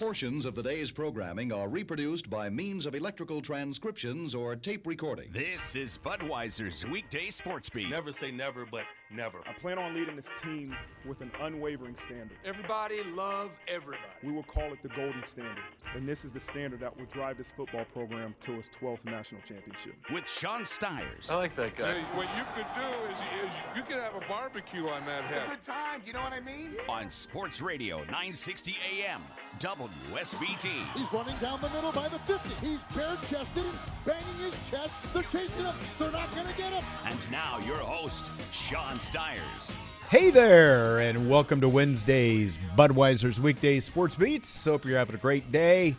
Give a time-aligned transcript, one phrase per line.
[0.00, 5.28] Portions of the day's programming are reproduced by means of electrical transcriptions or tape recording.
[5.30, 7.90] This is Budweiser's weekday sports beat.
[7.90, 9.38] Never say never, but never.
[9.46, 10.74] I plan on leading this team
[11.06, 12.36] with an unwavering standard.
[12.44, 14.02] Everybody love everybody.
[14.22, 15.64] We will call it the golden standard.
[15.94, 19.40] And this is the standard that will drive this football program to its 12th national
[19.42, 19.94] championship.
[20.12, 21.30] With Sean Stires.
[21.30, 21.94] I like that guy.
[21.94, 25.36] Hey, what you could do is, is you could have a barbecue on that It's
[25.36, 26.02] a good time.
[26.06, 26.74] You know what I mean?
[26.88, 29.20] On Sports Radio 960 AM,
[29.58, 30.70] WSBT.
[30.94, 32.66] He's running down the middle by the 50.
[32.66, 34.94] He's bare chested and banging his chest.
[35.12, 35.74] They're chasing him.
[35.98, 36.84] They're not going to get him.
[37.04, 39.72] And now your host, Sean Stires.
[40.10, 44.64] Hey there, and welcome to Wednesday's Budweiser's Weekday Sports Beats.
[44.64, 45.96] Hope you're having a great day.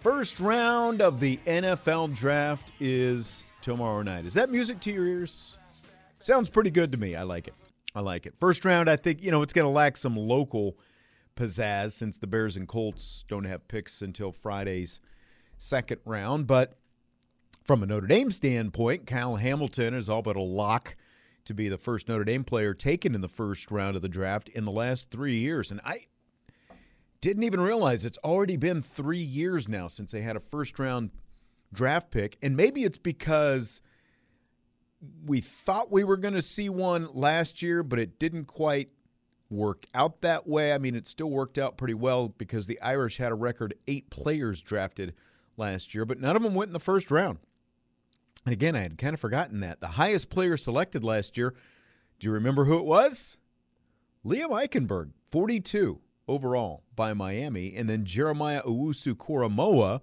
[0.00, 4.24] First round of the NFL draft is tomorrow night.
[4.24, 5.58] Is that music to your ears?
[6.20, 7.16] Sounds pretty good to me.
[7.16, 7.54] I like it.
[7.94, 8.34] I like it.
[8.38, 10.78] First round, I think, you know, it's going to lack some local
[11.36, 15.00] pizzazz since the Bears and Colts don't have picks until Friday's
[15.58, 16.46] second round.
[16.46, 16.78] But
[17.64, 20.96] from a Notre Dame standpoint, Kyle Hamilton is all but a lock
[21.44, 24.48] to be the first Notre Dame player taken in the first round of the draft
[24.48, 25.70] in the last three years.
[25.70, 26.06] And I
[27.20, 31.10] didn't even realize it's already been three years now since they had a first round
[31.72, 32.36] draft pick.
[32.42, 33.82] And maybe it's because
[35.24, 38.90] we thought we were going to see one last year, but it didn't quite
[39.50, 40.72] work out that way.
[40.72, 44.10] I mean, it still worked out pretty well because the Irish had a record eight
[44.10, 45.14] players drafted
[45.56, 47.38] last year, but none of them went in the first round.
[48.44, 49.80] And again, I had kind of forgotten that.
[49.80, 51.54] The highest player selected last year,
[52.18, 53.38] do you remember who it was?
[54.24, 57.74] Liam Eichenberg, 42 overall by Miami.
[57.74, 60.00] And then Jeremiah Owusu Koramoah,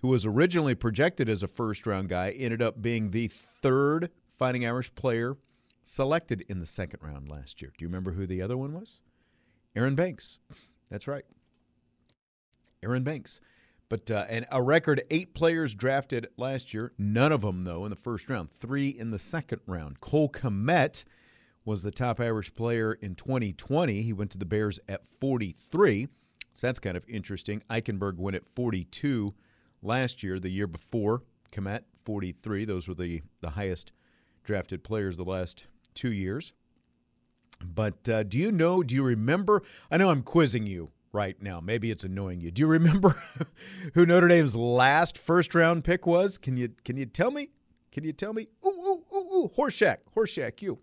[0.00, 4.10] who was originally projected as a first round guy, ended up being the third
[4.42, 5.36] Fighting Irish player
[5.84, 7.72] selected in the second round last year.
[7.76, 9.00] Do you remember who the other one was?
[9.76, 10.40] Aaron Banks.
[10.90, 11.24] That's right.
[12.82, 13.40] Aaron Banks.
[13.92, 16.92] But uh, and a record eight players drafted last year.
[16.96, 18.48] None of them though in the first round.
[18.48, 20.00] Three in the second round.
[20.00, 21.04] Cole Kmet
[21.66, 24.00] was the top Irish player in 2020.
[24.00, 26.08] He went to the Bears at 43.
[26.54, 27.62] So that's kind of interesting.
[27.68, 29.34] Eichenberg went at 42
[29.82, 30.38] last year.
[30.38, 32.64] The year before, Kmet 43.
[32.64, 33.92] Those were the the highest
[34.42, 36.54] drafted players the last two years.
[37.62, 38.82] But uh, do you know?
[38.82, 39.62] Do you remember?
[39.90, 41.60] I know I'm quizzing you right now.
[41.60, 42.50] Maybe it's annoying you.
[42.50, 43.14] Do you remember
[43.94, 46.38] who Notre Dame's last first round pick was?
[46.38, 47.50] Can you can you tell me?
[47.90, 48.48] Can you tell me?
[48.66, 49.50] Ooh ooh ooh ooh.
[49.56, 50.78] Horshack, Horshack, you.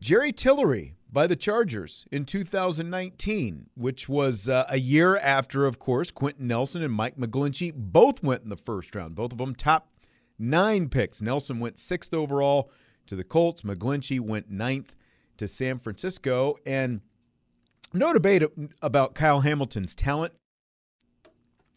[0.00, 6.10] Jerry Tillery by the Chargers in 2019, which was uh, a year after, of course,
[6.10, 9.14] Quenton Nelson and Mike McGlinchey both went in the first round.
[9.14, 9.88] Both of them top
[10.38, 11.20] nine picks.
[11.20, 12.70] Nelson went sixth overall
[13.06, 13.62] to the Colts.
[13.62, 14.94] McGlinchey went ninth
[15.36, 16.56] to San Francisco.
[16.64, 17.02] And
[17.92, 18.42] no debate
[18.82, 20.32] about Kyle Hamilton's talent.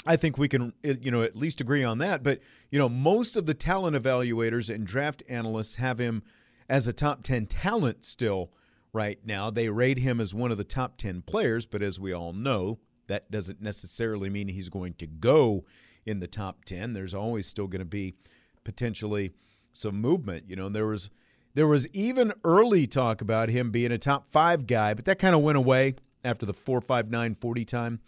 [0.06, 2.24] I think we can, eh, you know, at least agree on that.
[2.24, 6.24] But you know, most of the talent evaluators and draft analysts have him
[6.70, 8.52] as a top ten talent still
[8.92, 9.50] right now.
[9.50, 12.80] They rate him as one of the top ten players, but as we all know,
[13.08, 15.66] that doesn't necessarily mean he's going to go
[16.06, 16.94] in the top ten.
[16.94, 18.16] There's always still going to be
[18.64, 19.34] potentially
[19.72, 20.50] some movement.
[20.50, 21.10] You know, there was
[21.54, 25.36] there was even early talk about him being a top five guy, but that kind
[25.36, 28.00] of went away after the four five nine forty time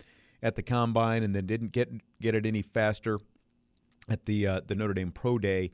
[0.42, 1.90] at the combine, and then didn't get
[2.22, 3.20] get it any faster
[4.10, 5.72] at the uh, the Notre Dame Pro Day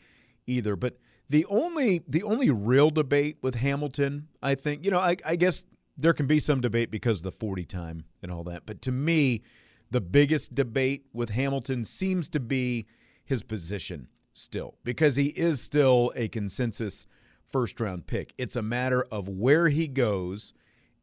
[0.47, 0.75] either.
[0.75, 0.97] But
[1.29, 5.65] the only the only real debate with Hamilton, I think, you know, I, I guess
[5.97, 8.91] there can be some debate because of the forty time and all that, but to
[8.91, 9.43] me,
[9.90, 12.85] the biggest debate with Hamilton seems to be
[13.23, 17.05] his position still because he is still a consensus
[17.51, 18.33] first round pick.
[18.37, 20.53] It's a matter of where he goes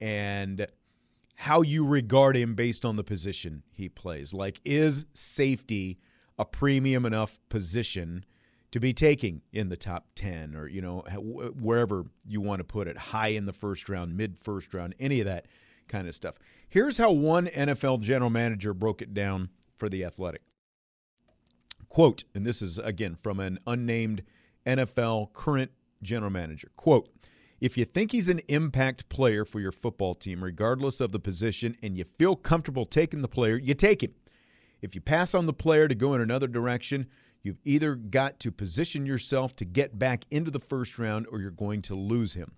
[0.00, 0.66] and
[1.36, 4.34] how you regard him based on the position he plays.
[4.34, 5.98] Like, is safety
[6.38, 8.24] a premium enough position
[8.70, 11.00] to be taking in the top 10 or, you know,
[11.60, 15.20] wherever you want to put it, high in the first round, mid first round, any
[15.20, 15.46] of that
[15.88, 16.38] kind of stuff.
[16.68, 20.42] Here's how one NFL general manager broke it down for The Athletic.
[21.88, 24.22] Quote, and this is again from an unnamed
[24.66, 25.70] NFL current
[26.02, 26.70] general manager.
[26.76, 27.08] Quote,
[27.60, 31.76] If you think he's an impact player for your football team, regardless of the position,
[31.82, 34.14] and you feel comfortable taking the player, you take him.
[34.80, 37.06] If you pass on the player to go in another direction,
[37.42, 41.50] you've either got to position yourself to get back into the first round or you're
[41.50, 42.52] going to lose him.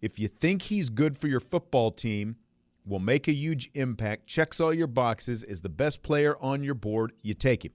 [0.00, 2.36] If you think he's good for your football team,
[2.84, 6.74] will make a huge impact, checks all your boxes, is the best player on your
[6.74, 7.72] board, you take him.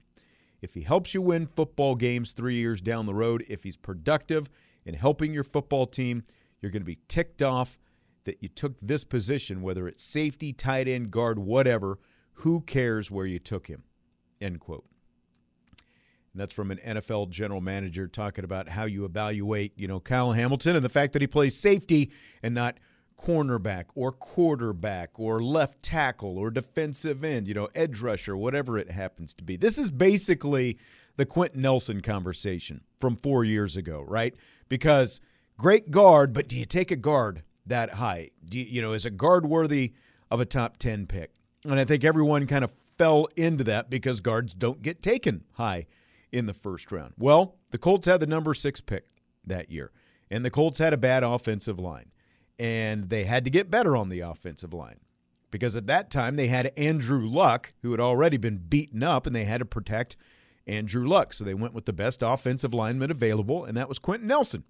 [0.62, 4.50] If he helps you win football games three years down the road, if he's productive
[4.86, 6.24] in helping your football team,
[6.62, 7.78] you're going to be ticked off
[8.24, 12.00] that you took this position, whether it's safety, tight end, guard, whatever.
[12.36, 13.84] Who cares where you took him?
[14.40, 14.86] End quote.
[16.34, 20.32] And that's from an NFL general manager talking about how you evaluate, you know, Kyle
[20.32, 22.12] Hamilton and the fact that he plays safety
[22.42, 22.78] and not
[23.18, 28.90] cornerback or quarterback or left tackle or defensive end, you know, edge rusher, whatever it
[28.90, 29.58] happens to be.
[29.58, 30.78] This is basically
[31.18, 34.36] the Quenton Nelson conversation from four years ago, right?
[34.70, 35.22] Because
[35.58, 38.30] great guard, but do you take a guard that high?
[38.46, 39.94] Do you, you know, is a guard worthy
[40.30, 41.32] of a top 10 pick?
[41.66, 45.86] And I think everyone kind of fell into that because guards don't get taken high
[46.32, 47.14] in the first round.
[47.18, 49.06] Well, the Colts had the number six pick
[49.46, 49.92] that year,
[50.30, 52.12] and the Colts had a bad offensive line,
[52.58, 55.00] and they had to get better on the offensive line
[55.52, 59.36] because at that time they had Andrew Luck, who had already been beaten up, and
[59.36, 60.16] they had to protect
[60.68, 61.34] Andrew Luck.
[61.34, 64.64] So they went with the best offensive lineman available, and that was Quenton Nelson.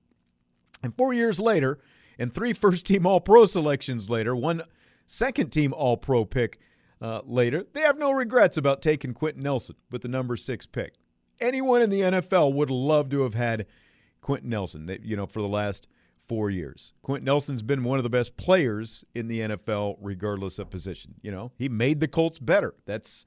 [0.83, 1.79] And four years later,
[2.17, 4.61] and three first team All Pro selections later, one
[5.05, 6.59] second team All Pro pick
[7.01, 10.95] uh, later, they have no regrets about taking Quenton Nelson with the number six pick
[11.41, 13.65] anyone in the NFL would love to have had
[14.21, 15.87] Quenton Nelson, you know, for the last
[16.27, 16.93] four years.
[17.01, 21.15] Quenton Nelson's been one of the best players in the NFL, regardless of position.
[21.21, 22.75] You know, he made the Colts better.
[22.85, 23.25] That's,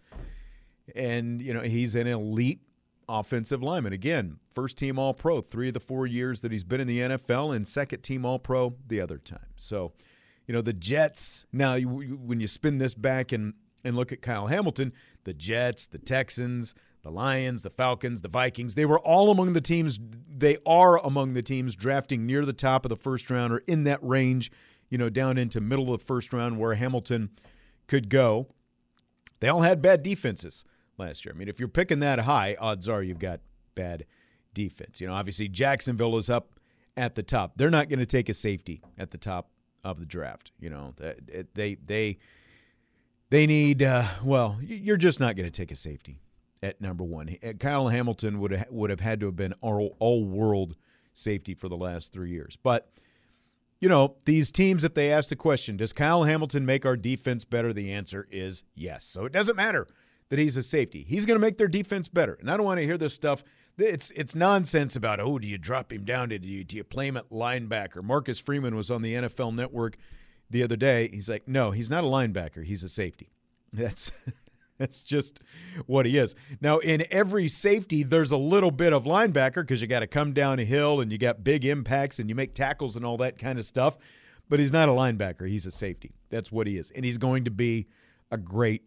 [0.95, 2.61] and, you know, he's an elite
[3.09, 3.93] offensive lineman.
[3.93, 7.01] Again, first team All Pro, three of the four years that he's been in the
[7.01, 9.47] NFL, and second team All Pro the other time.
[9.57, 9.93] So,
[10.47, 13.55] you know, the Jets, now, when you spin this back and,
[13.85, 14.93] and look at Kyle Hamilton,
[15.25, 19.61] the Jets, the Texans, the Lions, the Falcons, the Vikings, they were all among the
[19.61, 23.59] teams, they are among the teams drafting near the top of the first round or
[23.67, 24.51] in that range,
[24.89, 27.31] you know, down into middle of the first round where Hamilton
[27.87, 28.49] could go.
[29.41, 30.65] They all had bad defenses
[30.99, 31.35] last year.
[31.35, 33.41] I mean, if you're picking that high, odds are you've got
[33.75, 34.05] bad
[34.53, 35.01] defense.
[35.01, 36.61] You know, obviously Jacksonville is up
[36.97, 37.55] at the top.
[37.57, 39.51] They're not going to take a safety at the top
[39.83, 40.53] of the draft.
[40.59, 40.95] You know,
[41.55, 42.19] they they
[43.31, 46.21] they need uh, well, you're just not going to take a safety
[46.63, 47.37] at number one.
[47.61, 50.77] Kyle Hamilton would have, would have had to have been all, all world
[51.13, 52.57] safety for the last three years.
[52.63, 52.91] But,
[53.81, 57.45] you know, these teams, if they ask the question, does Kyle Hamilton make our defense
[57.45, 57.73] better?
[57.73, 59.05] The answer is yes.
[59.05, 59.87] So it doesn't matter
[60.35, 61.05] that he's a safety.
[61.07, 62.37] He's going to make their defense better.
[62.41, 63.45] And I don't want to hear this stuff.
[63.79, 67.07] It's it's nonsense about oh do you drop him down do you do you play
[67.07, 68.03] him at linebacker?
[68.03, 69.97] Marcus Freeman was on the NFL Network
[70.51, 71.09] the other day.
[71.13, 72.65] He's like, no, he's not a linebacker.
[72.65, 73.31] He's a safety.
[73.73, 74.11] That's
[74.77, 75.39] That's just
[75.87, 76.35] what he is.
[76.61, 80.33] Now, in every safety, there's a little bit of linebacker because you got to come
[80.33, 83.39] down a hill and you got big impacts and you make tackles and all that
[83.39, 83.97] kind of stuff.
[84.49, 85.49] But he's not a linebacker.
[85.49, 86.17] He's a safety.
[86.29, 86.91] That's what he is.
[86.91, 87.87] And he's going to be
[88.33, 88.83] a great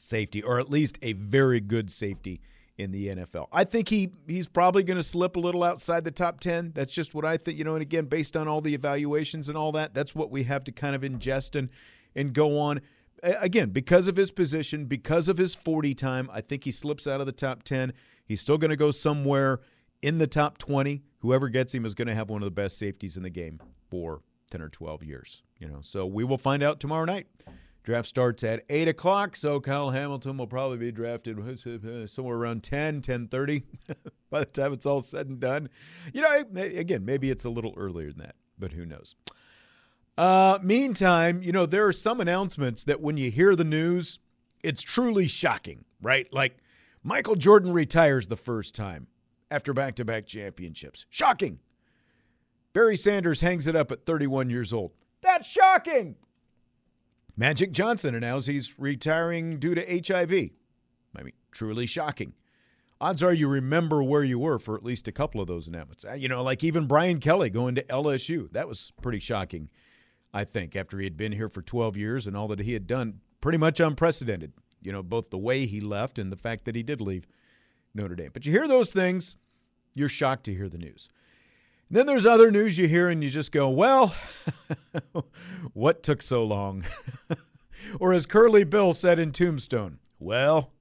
[0.00, 2.40] safety, or at least a very good safety
[2.76, 3.48] in the NFL.
[3.52, 6.72] I think he he's probably going to slip a little outside the top 10.
[6.74, 9.58] That's just what I think, you know, and again, based on all the evaluations and
[9.58, 11.70] all that, that's what we have to kind of ingest and
[12.14, 12.80] and go on
[13.22, 17.20] again, because of his position, because of his 40 time, I think he slips out
[17.20, 17.92] of the top 10.
[18.24, 19.60] He's still going to go somewhere
[20.02, 21.02] in the top 20.
[21.20, 23.60] Whoever gets him is going to have one of the best safeties in the game
[23.90, 25.42] for 10 or 12 years.
[25.58, 27.26] You know, so we will find out tomorrow night.
[27.88, 31.38] Draft starts at 8 o'clock, so Kyle Hamilton will probably be drafted
[32.10, 33.62] somewhere around 10, 10.30
[34.30, 35.70] by the time it's all said and done.
[36.12, 39.16] You know, again, maybe it's a little earlier than that, but who knows.
[40.18, 44.18] Uh, meantime, you know, there are some announcements that when you hear the news,
[44.62, 46.30] it's truly shocking, right?
[46.30, 46.58] Like
[47.02, 49.06] Michael Jordan retires the first time
[49.50, 51.06] after back to back championships.
[51.08, 51.58] Shocking.
[52.74, 54.92] Barry Sanders hangs it up at 31 years old.
[55.22, 56.16] That's shocking.
[57.38, 60.50] Magic Johnson announced he's retiring due to HIV.
[61.16, 62.34] I mean, truly shocking.
[63.00, 66.04] Odds are you remember where you were for at least a couple of those announcements.
[66.04, 68.50] Uh, you know, like even Brian Kelly going to LSU.
[68.52, 69.70] That was pretty shocking
[70.32, 72.86] I think, after he had been here for 12 years and all that he had
[72.86, 73.20] done.
[73.40, 74.52] Pretty much unprecedented,
[74.82, 77.26] you know, both the way he left and the fact that he did leave
[77.94, 78.30] Notre Dame.
[78.32, 79.36] But you hear those things,
[79.94, 81.08] you're shocked to hear the news.
[81.90, 84.14] Then there's other news you hear and you just go, well,
[85.72, 86.84] what took so long?
[88.00, 90.72] or as Curly Bill said in Tombstone, well,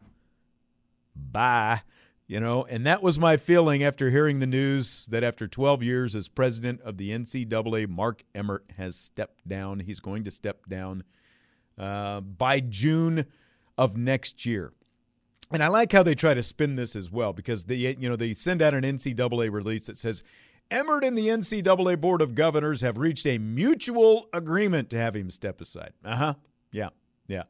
[1.15, 1.81] bye.
[2.27, 6.13] You know, and that was my feeling after hearing the news that after 12 years
[6.13, 9.79] as president of the NCAA, Mark Emmert has stepped down.
[9.79, 11.03] He's going to step down
[11.77, 13.27] uh, by June
[13.77, 14.73] of next year.
[15.53, 18.17] And I like how they try to spin this as well because they, you know,
[18.17, 20.25] they send out an NCAA release that says
[20.69, 25.29] Emmert and the NCAA Board of Governors have reached a mutual agreement to have him
[25.29, 25.93] step aside.
[26.03, 26.33] Uh huh.
[26.71, 26.89] Yeah.
[27.27, 27.43] Yeah.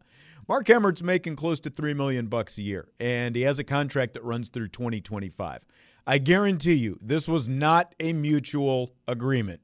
[0.48, 4.14] Mark Emmert's making close to three million bucks a year, and he has a contract
[4.14, 5.66] that runs through 2025.
[6.06, 9.60] I guarantee you, this was not a mutual agreement,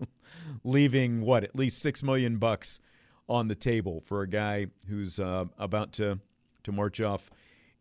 [0.64, 2.78] leaving what at least six million bucks
[3.28, 6.20] on the table for a guy who's uh, about to
[6.62, 7.30] to march off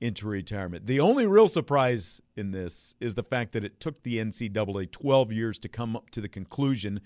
[0.02, 0.86] into retirement.
[0.86, 5.32] The only real surprise in this is the fact that it took the NCAA 12
[5.32, 7.02] years to come up to the conclusion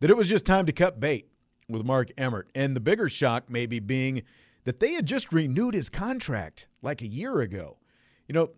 [0.00, 1.28] that it was just time to cut bait
[1.68, 2.48] with Mark Emmert.
[2.54, 4.22] And the bigger shock maybe being
[4.64, 7.78] that they had just renewed his contract like a year ago.
[8.26, 8.50] You know,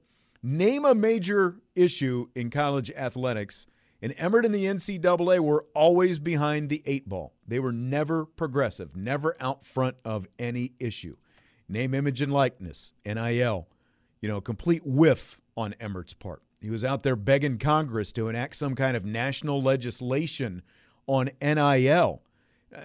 [0.43, 3.67] name a major issue in college athletics,
[4.03, 7.35] and Emmert and the NCAA were always behind the eight ball.
[7.47, 11.17] They were never progressive, never out front of any issue.
[11.69, 13.69] Name, image, and likeness, NIL,
[14.21, 16.43] you know, a complete whiff on Emmert's part.
[16.61, 20.63] He was out there begging Congress to enact some kind of national legislation
[21.07, 22.23] on NIL.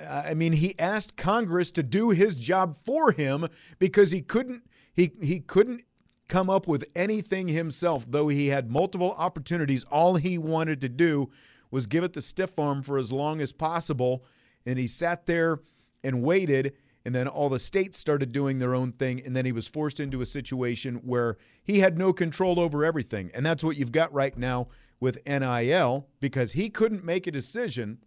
[0.10, 4.63] I mean, he asked Congress to do his job for him because he couldn't
[4.96, 5.84] he he couldn't
[6.27, 9.84] come up with anything himself, though he had multiple opportunities.
[9.86, 11.30] All he wanted to do
[11.70, 14.24] was give it the stiff arm for as long as possible,
[14.65, 15.60] and he sat there
[16.04, 16.74] and waited.
[17.05, 20.00] And then all the states started doing their own thing, and then he was forced
[20.00, 23.29] into a situation where he had no control over everything.
[23.33, 24.67] And that's what you've got right now
[25.00, 28.00] with NIL because he couldn't make a decision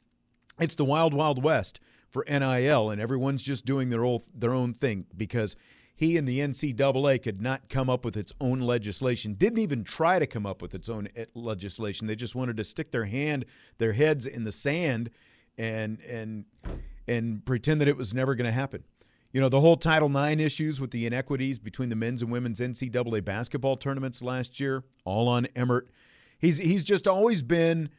[0.60, 4.74] it's the wild, wild west for NIL, and everyone's just doing their own, their own
[4.74, 5.56] thing because
[5.94, 10.18] he and the NCAA could not come up with its own legislation, didn't even try
[10.18, 12.06] to come up with its own eh, legislation.
[12.06, 13.44] They just wanted to stick their hand,
[13.78, 15.10] their heads in the sand
[15.56, 16.44] and and
[17.08, 18.84] and pretend that it was never going to happen.
[19.32, 22.60] You know, the whole Title IX issues with the inequities between the men's and women's
[22.60, 25.90] NCAA basketball tournaments last year, all on Emmert.
[26.38, 27.90] He's he's just always been–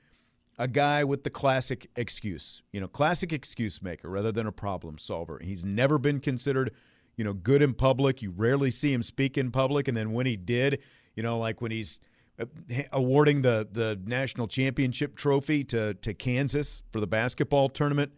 [0.59, 4.97] a guy with the classic excuse, you know, classic excuse maker rather than a problem
[4.97, 5.39] solver.
[5.41, 6.71] He's never been considered,
[7.15, 8.21] you know, good in public.
[8.21, 9.87] You rarely see him speak in public.
[9.87, 10.81] And then when he did,
[11.15, 12.01] you know, like when he's
[12.37, 12.45] uh,
[12.91, 18.11] awarding the the national championship trophy to to Kansas for the basketball tournament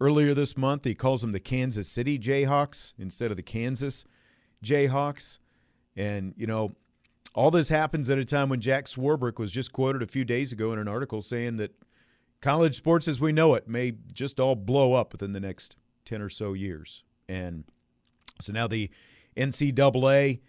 [0.00, 4.04] earlier this month, he calls them the Kansas City Jayhawks instead of the Kansas
[4.64, 5.38] Jayhawks.
[5.96, 6.76] And you know,
[7.34, 10.52] all this happens at a time when Jack Swarbrick was just quoted a few days
[10.52, 11.72] ago in an article saying that
[12.40, 16.22] college sports as we know it may just all blow up within the next 10
[16.22, 17.04] or so years.
[17.28, 17.64] And
[18.40, 18.90] so now the
[19.36, 20.40] NCAA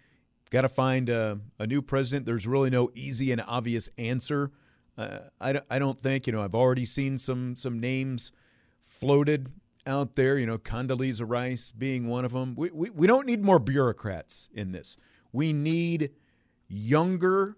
[0.50, 2.26] got to find a, a, new president.
[2.26, 4.52] There's really no easy and obvious answer.
[4.98, 8.32] Uh, I, I don't think, you know, I've already seen some, some names
[9.00, 9.52] floated
[9.86, 12.54] out there, you know, Condoleezza Rice being one of them.
[12.56, 14.98] We, we, we don't need more bureaucrats in this.
[15.32, 16.12] We need–
[16.70, 17.58] younger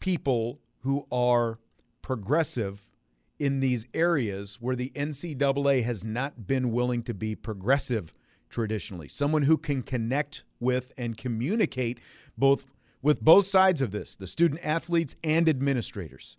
[0.00, 1.60] people who are
[2.02, 2.90] progressive
[3.38, 8.12] in these areas where the NCAA has not been willing to be progressive
[8.50, 9.08] traditionally.
[9.08, 11.98] Someone who can connect with and communicate
[12.36, 12.66] both
[13.00, 16.36] with both sides of this, the student athletes and administrators.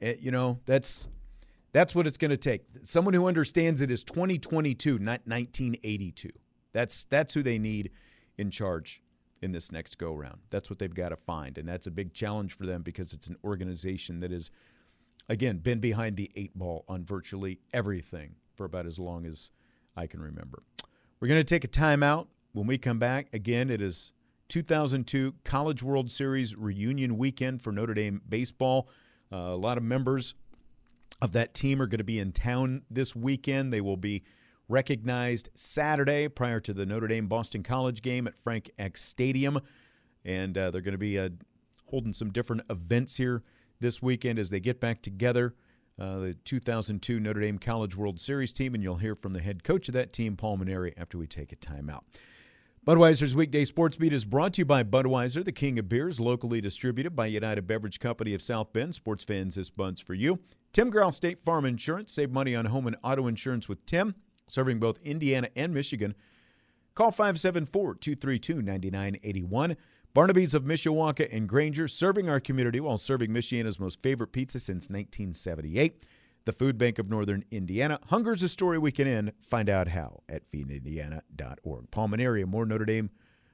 [0.00, 1.08] Eh, you know, that's
[1.72, 2.62] that's what it's going to take.
[2.82, 6.30] Someone who understands it is 2022, not 1982.
[6.72, 7.90] That's that's who they need
[8.38, 9.02] in charge
[9.42, 10.38] in this next go round.
[10.50, 11.56] That's what they've got to find.
[11.58, 14.50] And that's a big challenge for them because it's an organization that has,
[15.28, 19.50] again, been behind the eight ball on virtually everything for about as long as
[19.96, 20.62] I can remember.
[21.20, 22.26] We're going to take a timeout.
[22.52, 24.12] When we come back, again, it is
[24.48, 28.88] 2002 College World Series reunion weekend for Notre Dame baseball.
[29.32, 30.34] Uh, a lot of members
[31.22, 33.72] of that team are going to be in town this weekend.
[33.72, 34.22] They will be
[34.68, 39.60] recognized Saturday prior to the Notre Dame Boston College game at Frank Eck Stadium.
[40.24, 41.30] And uh, they're going to be uh,
[41.86, 43.42] holding some different events here
[43.80, 45.54] this weekend as they get back together.
[45.98, 49.64] Uh, the 2002 Notre Dame College World Series team, and you'll hear from the head
[49.64, 52.02] coach of that team, Paul Mainieri, after we take a timeout.
[52.86, 56.62] Budweiser's weekday sports beat is brought to you by Budweiser, the king of beers, locally
[56.62, 58.94] distributed by United Beverage Company of South Bend.
[58.94, 60.38] Sports fans, this Bud's for you.
[60.72, 62.14] Tim Growl State Farm Insurance.
[62.14, 64.14] Save money on home and auto insurance with Tim
[64.48, 66.14] serving both Indiana and Michigan.
[66.94, 69.76] Call 574 232 9981.
[70.14, 74.88] Barnaby's of Mishawaka and Granger, serving our community while serving Michiana's most favorite pizza since
[74.88, 76.02] 1978.
[76.50, 78.00] The Food Bank of Northern Indiana.
[78.08, 79.30] Hunger's a story we can end.
[79.40, 81.92] Find out how at feedindiana.org.
[81.92, 83.10] Paul Mainieri, more Notre Dame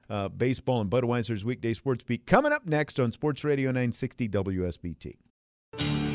[0.08, 6.05] uh, baseball and Budweiser's weekday sports beat coming up next on Sports Radio 960 WSBT.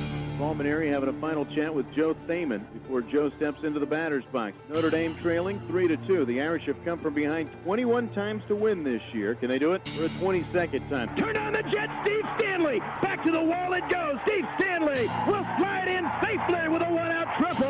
[0.41, 4.25] Paul Mainieri having a final chat with Joe Thaman before Joe steps into the batter's
[4.31, 4.57] box.
[4.69, 6.25] Notre Dame trailing 3 to 2.
[6.25, 9.35] The Irish have come from behind 21 times to win this year.
[9.35, 11.15] Can they do it for a 22nd time?
[11.15, 12.79] Turn on the jet, Steve Stanley.
[13.03, 14.17] Back to the wall it goes.
[14.25, 17.21] Steve Stanley will slide in safely with a one-out.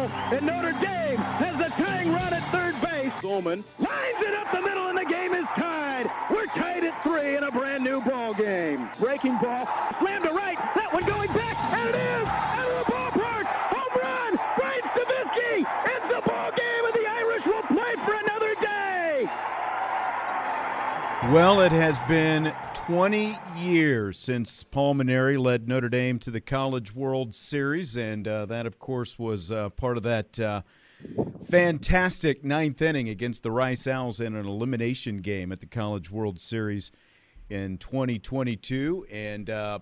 [0.10, 3.12] And Notre Dame has the tying run at third base.
[3.22, 6.10] Sollmann lines it up the middle, and the game is tied.
[6.32, 8.90] We're tied at three in a brand new ball game.
[9.00, 9.68] Breaking ball,
[10.00, 10.58] slammed to right.
[10.74, 13.46] That one going back, and it is out of the ballpark.
[13.46, 15.70] Home run, Brian Stavisky.
[15.86, 19.30] It's a ball game, and the Irish will play for another day.
[21.32, 22.52] Well, it has been
[22.88, 28.48] 20 years since Paul Mainieri led Notre Dame to the College World Series, and uh,
[28.48, 30.64] that, of course, was uh, part of that uh,
[31.48, 36.42] fantastic ninth inning against the Rice Owls in an elimination game at the College World
[36.42, 36.92] Series
[37.50, 39.06] in 2022.
[39.12, 39.80] And uh,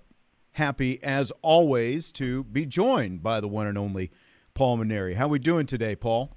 [0.54, 4.12] happy, as always, to be joined by the one and only
[4.54, 5.16] Paul Mainieri.
[5.16, 6.36] How are we doing today, Paul?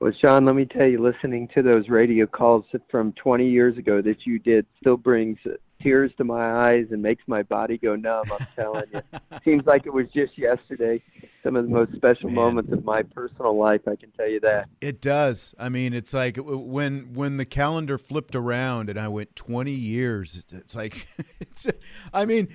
[0.00, 4.00] Well, Sean, let me tell you, listening to those radio calls from 20 years ago
[4.00, 5.38] that you did still brings
[5.82, 8.24] tears to my eyes and makes my body go numb.
[8.32, 9.02] I'm telling you,
[9.44, 11.02] seems like it was just yesterday.
[11.42, 12.36] Some of the most special Man.
[12.36, 14.70] moments of my personal life, I can tell you that.
[14.80, 15.54] It does.
[15.58, 20.34] I mean, it's like when when the calendar flipped around and I went 20 years.
[20.34, 21.08] It's, it's like,
[21.40, 21.66] it's.
[22.14, 22.48] I mean,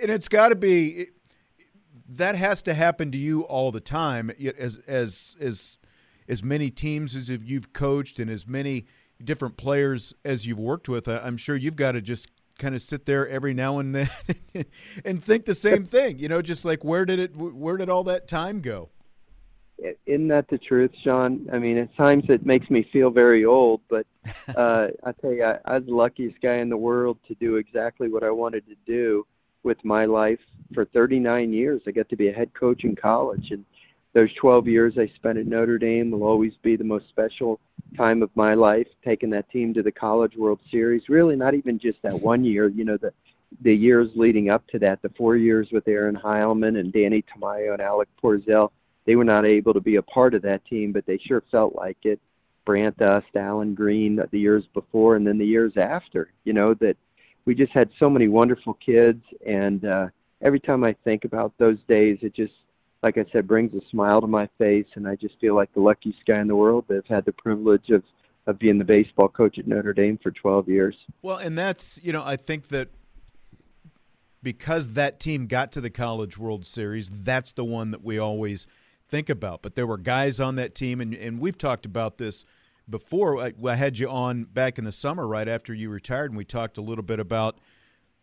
[0.00, 1.08] and it's got to be.
[2.08, 5.76] That has to happen to you all the time, as as as
[6.28, 8.86] as many teams as you've coached and as many
[9.22, 11.08] different players as you've worked with.
[11.08, 12.28] I'm sure you've got to just
[12.58, 14.08] kind of sit there every now and then
[15.04, 16.18] and think the same thing.
[16.18, 18.90] You know, just like where did it, where did all that time go?
[20.06, 21.46] Isn't that the truth, Sean?
[21.52, 24.06] I mean, at times it makes me feel very old, but
[24.56, 27.56] uh, I tell you, I, I was the luckiest guy in the world to do
[27.56, 29.26] exactly what I wanted to do
[29.64, 30.40] with my life
[30.72, 31.82] for 39 years.
[31.86, 33.66] I got to be a head coach in college, and
[34.16, 37.60] those 12 years I spent at Notre Dame will always be the most special
[37.98, 41.10] time of my life, taking that team to the College World Series.
[41.10, 42.68] Really, not even just that one year.
[42.68, 43.12] You know, the
[43.60, 47.74] the years leading up to that, the four years with Aaron Heilman and Danny Tamayo
[47.74, 48.70] and Alec Porzel,
[49.04, 51.76] they were not able to be a part of that team, but they sure felt
[51.76, 52.18] like it.
[52.64, 56.32] Brant Ust, Alan Green, the years before, and then the years after.
[56.44, 56.96] You know that
[57.44, 60.08] we just had so many wonderful kids, and uh,
[60.40, 62.54] every time I think about those days, it just
[63.02, 65.80] like I said, brings a smile to my face, and I just feel like the
[65.80, 68.02] luckiest guy in the world that have had the privilege of
[68.46, 70.94] of being the baseball coach at Notre Dame for 12 years.
[71.20, 72.88] Well, and that's you know I think that
[74.42, 78.68] because that team got to the College World Series, that's the one that we always
[79.04, 79.62] think about.
[79.62, 82.44] But there were guys on that team, and and we've talked about this
[82.88, 83.38] before.
[83.38, 86.44] I, I had you on back in the summer, right after you retired, and we
[86.44, 87.58] talked a little bit about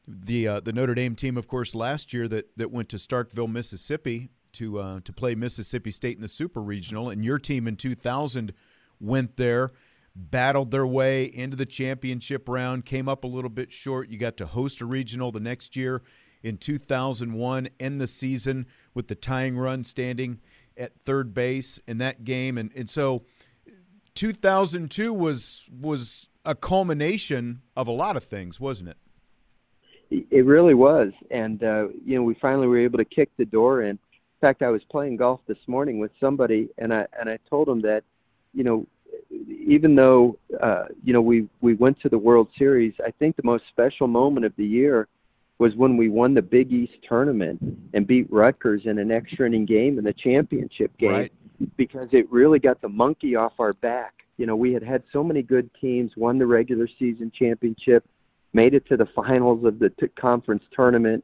[0.07, 3.51] the uh, the Notre Dame team, of course, last year that that went to Starkville,
[3.51, 7.75] Mississippi, to uh, to play Mississippi State in the Super Regional, and your team in
[7.75, 8.53] 2000
[8.99, 9.71] went there,
[10.15, 14.09] battled their way into the championship round, came up a little bit short.
[14.09, 16.01] You got to host a regional the next year
[16.41, 20.39] in 2001, end the season with the tying run standing
[20.77, 23.23] at third base in that game, and and so
[24.15, 28.97] 2002 was was a culmination of a lot of things, wasn't it?
[30.29, 33.81] It really was, and uh, you know we finally were able to kick the door
[33.81, 33.97] in
[34.43, 37.81] fact, I was playing golf this morning with somebody, and I and I told him
[37.83, 38.03] that,
[38.53, 38.85] you know,
[39.65, 43.43] even though uh, you know we we went to the World Series, I think the
[43.45, 45.07] most special moment of the year
[45.59, 47.57] was when we won the Big East tournament
[47.93, 51.31] and beat Rutgers in an extra inning game in the championship game, right.
[51.77, 54.25] because it really got the monkey off our back.
[54.35, 58.03] You know, we had had so many good teams, won the regular season championship,
[58.51, 61.23] made it to the finals of the t- conference tournament,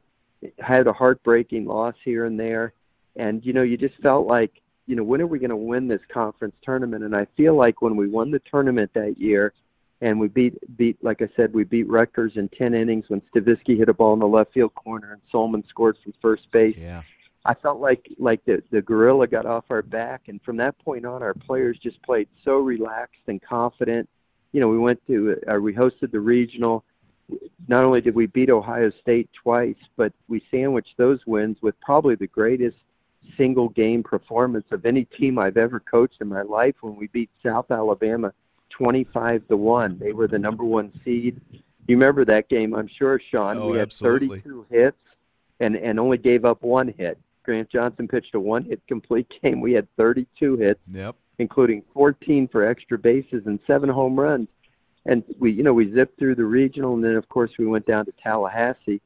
[0.58, 2.72] had a heartbreaking loss here and there
[3.16, 5.88] and you know you just felt like you know when are we going to win
[5.88, 7.04] this conference tournament?
[7.04, 9.52] And i feel like when we won the tournament that year
[10.00, 13.76] and we beat beat like i said we beat Rutgers in 10 innings when Stavisky
[13.76, 17.02] hit a ball in the left field corner and Sollmann scored from first base yeah.
[17.44, 20.22] I felt like like the the gorilla got off our back.
[20.28, 24.08] And from that point on our players just played so relaxed and confident.
[24.52, 26.84] You know we went to uh, we hosted the regional.
[27.68, 32.16] Not only did we beat ohio state twice but we sandwiched those wins with probably
[32.16, 32.76] the greatest
[33.36, 37.30] single game performance of any team I've ever coached in my life when we beat
[37.42, 38.32] South Alabama
[38.70, 39.98] 25 to 1.
[39.98, 41.40] They were the number 1 seed.
[41.86, 43.58] You remember that game, I'm sure, Sean.
[43.58, 44.40] Oh, we had absolutely.
[44.40, 44.96] 32 hits
[45.60, 47.18] and and only gave up one hit.
[47.42, 49.60] Grant Johnson pitched a one hit complete game.
[49.60, 51.16] We had 32 hits, Yep.
[51.38, 54.48] including 14 for extra bases and 7 home runs.
[55.06, 57.86] and we you know we zipped through the regional, and then of course we went
[57.86, 59.00] down to Tallahassee,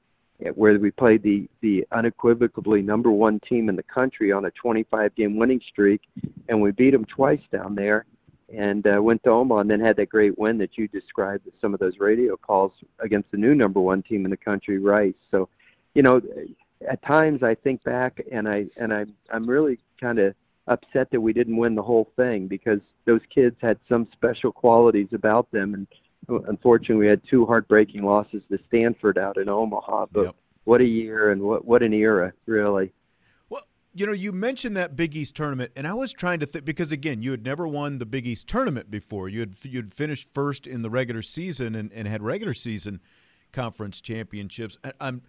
[0.55, 5.15] where we played the the unequivocally number one team in the country on a 25
[5.15, 6.03] game winning streak,
[6.49, 8.05] and we beat them twice down there
[8.55, 11.55] and uh, went to Omaha and then had that great win that you described with
[11.61, 15.15] some of those radio calls against the new number one team in the country, Rice.
[15.31, 15.49] So,
[15.95, 16.21] you know,
[16.89, 20.35] at times I think back and I and I I'm really kind of
[20.67, 25.09] upset that we didn't win the whole thing because those kids had some special qualities
[25.13, 25.87] about them and
[26.29, 30.37] unfortunately we had two heartbreaking losses to Stanford out in Omaha but yep.
[30.65, 32.93] what a year and what what an era really
[33.49, 33.63] Well,
[33.95, 36.93] you know, you mentioned that Big East tournament, and I was trying to think because
[36.93, 39.29] again, you had never won the Big East tournament before.
[39.29, 43.01] You had you'd finished first in the regular season and, and had regular season
[43.53, 44.77] conference championships.
[45.01, 45.23] I'm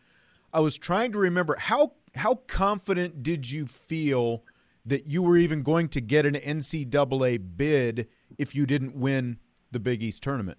[0.56, 4.44] I was trying to remember how how confident did you feel
[4.86, 9.40] that you were even going to get an NCAA bid if you didn't win
[9.72, 10.58] the Big East tournament?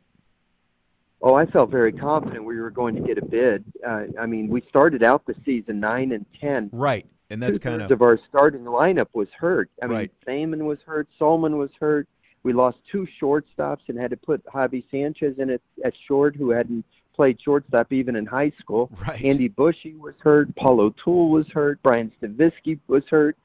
[1.22, 3.64] Oh, I felt very confident we were going to get a bid.
[3.87, 6.70] Uh, I mean, we started out the season nine and ten.
[6.72, 9.70] Right and that's kind of of our starting lineup was hurt.
[9.83, 10.12] I mean, right.
[10.26, 12.09] Thaman was hurt, Sollmann was hurt.
[12.42, 16.50] We lost two shortstops and had to put Javi Sanchez in at, at short, who
[16.50, 18.88] hadn't played shortstop even in high school.
[19.07, 19.24] Right.
[19.24, 20.55] Andy Bushey was hurt.
[20.55, 21.83] Paul O'Toole was hurt.
[21.83, 23.37] Brian Stavisky was hurt.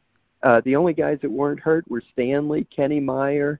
[0.43, 3.59] Uh, the only guys that weren't hurt were Stanley, Kenny Meyer,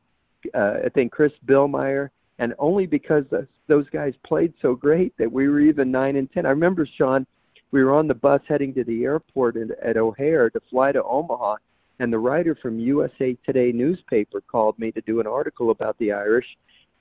[0.53, 2.09] uh, I think Chris Billmeyer,
[2.41, 3.23] and only because
[3.67, 6.47] those guys played so great that we were even nine and ten.
[6.47, 7.25] I remember Sean
[7.69, 11.01] we were on the bus heading to the airport in, at O'Hare to fly to
[11.03, 11.55] Omaha,
[11.99, 16.11] and the writer from USA Today newspaper called me to do an article about the
[16.11, 16.57] Irish,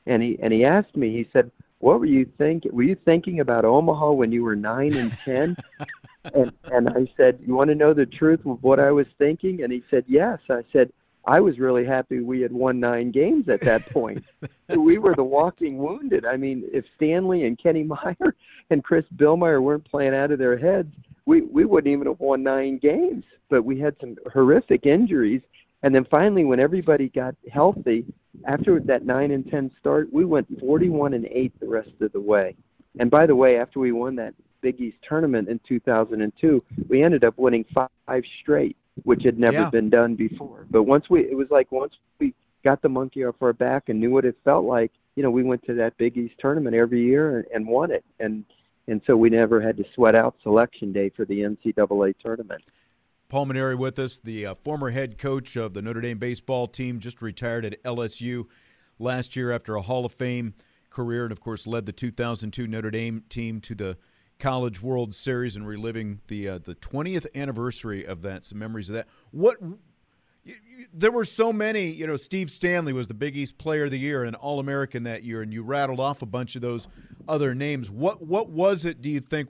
[0.06, 1.10] and he and he asked me.
[1.10, 2.70] He said, "What were you thinking?
[2.74, 5.56] Were you thinking about Omaha when you were nine and ten?"
[6.34, 9.62] and and I said, "You want to know the truth of what I was thinking?"
[9.62, 10.92] And he said, "Yes." I said,
[11.24, 14.24] I was really happy we had won nine games at that point.
[14.68, 16.24] we were the walking wounded.
[16.24, 18.34] I mean, if Stanley and Kenny Meyer
[18.70, 20.92] and Chris Billmeyer weren't playing out of their heads,
[21.26, 23.24] we we wouldn't even have won nine games.
[23.48, 25.42] But we had some horrific injuries,
[25.82, 28.04] and then finally, when everybody got healthy,
[28.44, 32.20] after that nine and ten start, we went 41 and eight the rest of the
[32.20, 32.54] way.
[32.98, 37.24] And by the way, after we won that Big East tournament in 2002, we ended
[37.24, 39.70] up winning five straight which had never yeah.
[39.70, 40.66] been done before.
[40.70, 42.34] But once we, it was like once we
[42.64, 45.42] got the monkey off our back and knew what it felt like, you know, we
[45.42, 48.44] went to that Big East tournament every year and, and won it, and
[48.86, 52.62] and so we never had to sweat out selection day for the NCAA tournament.
[53.28, 56.98] Paul Mainieri with us, the uh, former head coach of the Notre Dame baseball team,
[56.98, 58.46] just retired at LSU
[58.98, 60.54] last year after a Hall of Fame
[60.90, 63.96] career, and of course led the 2002 Notre Dame team to the
[64.40, 68.44] College World Series and reliving the uh, the 20th anniversary of that.
[68.44, 69.06] Some memories of that.
[69.30, 69.58] What
[70.92, 71.88] there were so many.
[71.90, 75.02] You know, Steve Stanley was the Big East Player of the Year and All American
[75.04, 76.88] that year, and you rattled off a bunch of those
[77.28, 77.90] other names.
[77.90, 79.00] What what was it?
[79.00, 79.48] Do you think?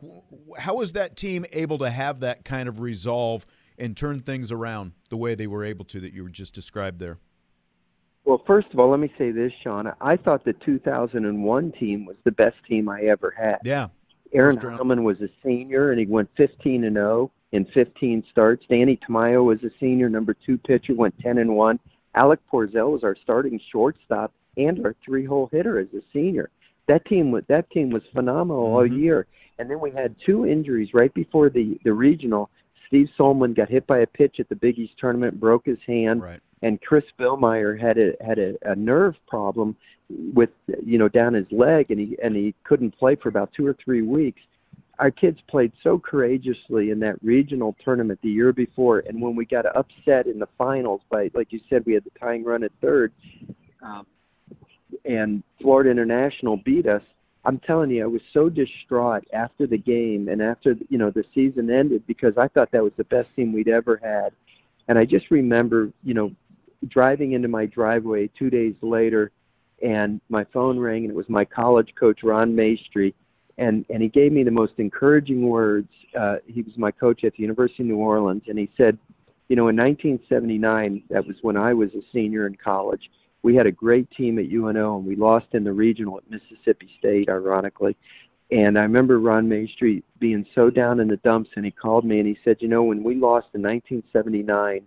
[0.59, 3.46] How was that team able to have that kind of resolve
[3.79, 6.98] and turn things around the way they were able to that you were just described
[6.98, 7.18] there?
[8.24, 9.90] Well, first of all, let me say this, Sean.
[10.00, 13.59] I thought the 2001 team was the best team I ever had.
[13.64, 13.88] Yeah.
[14.33, 18.64] Aaron Heilman was a senior, and he went 15 and 0 in 15 starts.
[18.69, 21.79] Danny Tamayo was a senior, number two pitcher, went 10 and 1.
[22.14, 26.51] Alec Porzel was our starting shortstop and our three-hole hitter as a senior.
[26.87, 28.75] That team was that team was phenomenal mm-hmm.
[28.75, 29.27] all year.
[29.59, 32.51] And then we had two injuries right before the the regional.
[32.87, 36.21] Steve Sollmann got hit by a pitch at the Big East tournament, broke his hand,
[36.21, 36.40] right.
[36.62, 39.77] And Chris Billmeyer had a had a, a nerve problem
[40.35, 40.51] with
[40.85, 43.77] you know down his leg, and he and he couldn't play for about two or
[43.83, 44.40] three weeks.
[44.99, 49.46] Our kids played so courageously in that regional tournament the year before, and when we
[49.46, 52.73] got upset in the finals by, like you said, we had the tying run at
[52.83, 53.12] third,
[53.81, 54.07] um,
[55.07, 57.03] and Florida International beat us.
[57.46, 61.25] I'm telling you, I was so distraught after the game and after you know the
[61.35, 64.35] season ended because I thought that was the best team we'd ever had,
[64.88, 66.33] and I just remember you know
[66.88, 69.31] driving into my driveway two days later
[69.83, 73.14] and my phone rang and it was my college coach Ron Maestri
[73.59, 75.88] and and he gave me the most encouraging words.
[76.19, 78.99] Uh he was my coach at the University of New Orleans and he said
[79.49, 83.11] you know in 1979 that was when I was a senior in college
[83.43, 86.90] we had a great team at UNO and we lost in the regional at Mississippi
[86.99, 87.97] State ironically.
[88.51, 92.19] And I remember Ron Maestri being so down in the dumps and he called me
[92.19, 94.87] and he said you know when we lost in 1979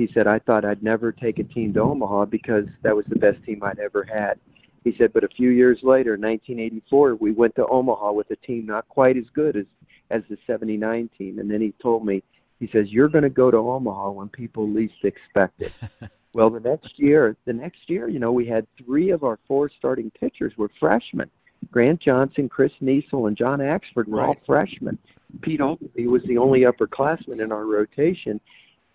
[0.00, 3.18] he said, I thought I'd never take a team to Omaha because that was the
[3.18, 4.40] best team I'd ever had.
[4.82, 8.64] He said, but a few years later, 1984, we went to Omaha with a team
[8.64, 9.66] not quite as good as
[10.10, 11.38] as the 79 team.
[11.38, 12.22] And then he told me,
[12.58, 15.72] he says, you're going to go to Omaha when people least expect it.
[16.32, 19.68] Well, the next year, the next year, you know, we had three of our four
[19.68, 21.28] starting pitchers were freshmen.
[21.72, 24.96] Grant Johnson, Chris Niesel, and John Axford were all freshmen.
[25.42, 28.40] Pete Oakley was the only upperclassman in our rotation,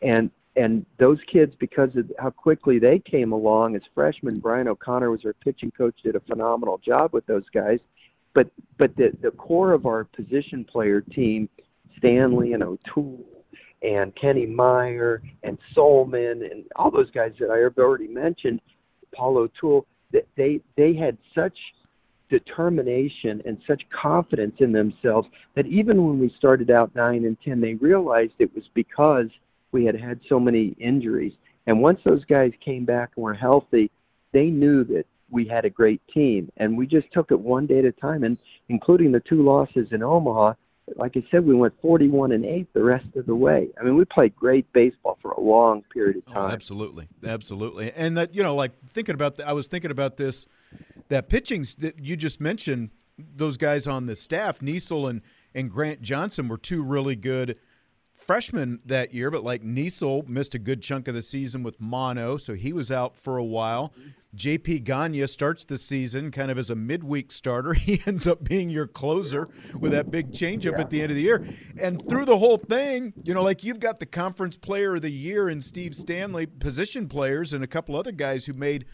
[0.01, 5.11] and and those kids, because of how quickly they came along as freshmen, Brian O'Connor
[5.11, 7.79] was our pitching coach, did a phenomenal job with those guys.
[8.33, 11.49] But but the the core of our position player team,
[11.97, 13.23] Stanley and O'Toole
[13.81, 18.61] and Kenny Meyer and Sollmann and all those guys that I have already mentioned,
[19.13, 21.57] Paul O'Toole, that they they had such
[22.29, 27.61] determination and such confidence in themselves that even when we started out nine and ten,
[27.61, 29.27] they realized it was because
[29.75, 31.33] we had had so many injuries.
[31.67, 33.91] And once those guys came back and were healthy,
[34.31, 36.49] they knew that we had a great team.
[36.55, 38.37] And we just took it one day at a time, and
[38.69, 40.53] including the two losses in Omaha.
[40.95, 43.67] Like I said, we went 41 and 8 the rest of the way.
[43.77, 46.51] I mean, we played great baseball for a long period of oh, time.
[46.51, 47.91] Oh, absolutely, absolutely.
[47.91, 50.45] And that you know, like thinking about, the, I was thinking about this,
[51.09, 52.91] that pitching that you just mentioned.
[53.17, 55.21] Those guys on the staff, Niesel and
[55.53, 57.57] and Grant Johnson, were two really good
[58.15, 62.37] freshman that year, but like Niesel missed a good chunk of the season with mono,
[62.37, 63.93] so he was out for a while.
[64.35, 67.73] JP Gagne starts the season kind of as a midweek starter.
[67.85, 69.47] He ends up being your closer
[69.79, 70.81] with that big changeup yeah.
[70.81, 71.45] at the end of the year.
[71.79, 75.11] And through the whole thing, you know, like you've got the conference player of the
[75.11, 78.85] year in Steve Stanley, position players, and a couple other guys who made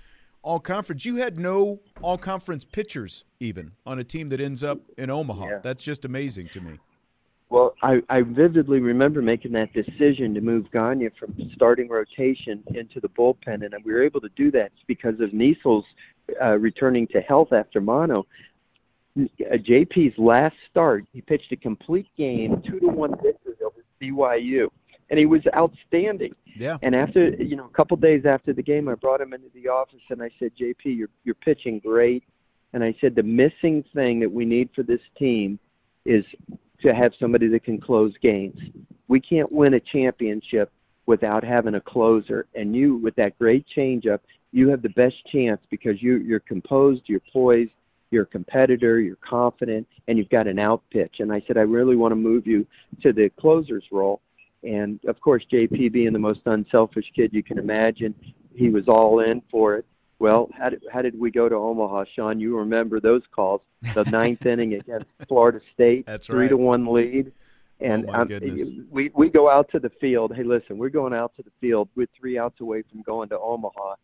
[0.41, 1.05] all conference.
[1.05, 5.45] You had no all conference pitchers even on a team that ends up in Omaha.
[5.47, 5.59] Yeah.
[5.63, 6.79] That's just amazing to me.
[7.51, 13.01] Well, I, I vividly remember making that decision to move Gagne from starting rotation into
[13.01, 15.83] the bullpen, and we were able to do that because of Niesel's
[16.41, 18.25] uh, returning to health after mono.
[19.19, 24.69] Uh, JP's last start, he pitched a complete game, two to one victory over BYU,
[25.09, 26.33] and he was outstanding.
[26.55, 26.77] Yeah.
[26.81, 29.67] And after, you know, a couple days after the game, I brought him into the
[29.67, 32.23] office and I said, JP, you're you're pitching great,
[32.71, 35.59] and I said the missing thing that we need for this team
[36.05, 36.23] is
[36.81, 38.59] to have somebody that can close games.
[39.07, 40.71] We can't win a championship
[41.05, 42.47] without having a closer.
[42.55, 44.19] And you, with that great changeup,
[44.51, 47.71] you have the best chance because you, you're composed, you're poised,
[48.11, 51.19] you're a competitor, you're confident, and you've got an out pitch.
[51.19, 52.67] And I said, I really want to move you
[53.01, 54.21] to the closer's role.
[54.63, 58.13] And of course, JP being the most unselfish kid you can imagine,
[58.53, 59.85] he was all in for it.
[60.21, 62.39] Well, how did, how did we go to Omaha, Sean?
[62.39, 63.63] You remember those calls?
[63.95, 66.49] The ninth inning against Florida State, That's three right.
[66.49, 68.71] to one lead, oh, and oh goodness.
[68.91, 70.35] we we go out to the field.
[70.35, 71.89] Hey, listen, we're going out to the field.
[71.95, 73.95] We're three outs away from going to Omaha.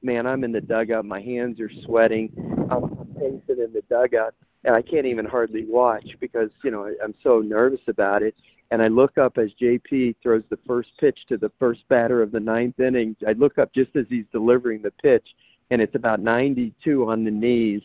[0.00, 1.06] Man, I'm in the dugout.
[1.06, 2.30] My hands are sweating.
[2.70, 4.32] I'm, I'm pacing in the dugout,
[4.62, 8.36] and I can't even hardly watch because you know I'm so nervous about it.
[8.70, 12.30] And I look up as JP throws the first pitch to the first batter of
[12.30, 13.16] the ninth inning.
[13.26, 15.26] I look up just as he's delivering the pitch,
[15.70, 17.82] and it's about 92 on the knees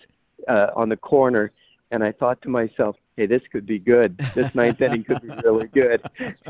[0.48, 1.52] uh, on the corner.
[1.92, 4.18] And I thought to myself, hey, this could be good.
[4.36, 6.02] This ninth inning could be really good.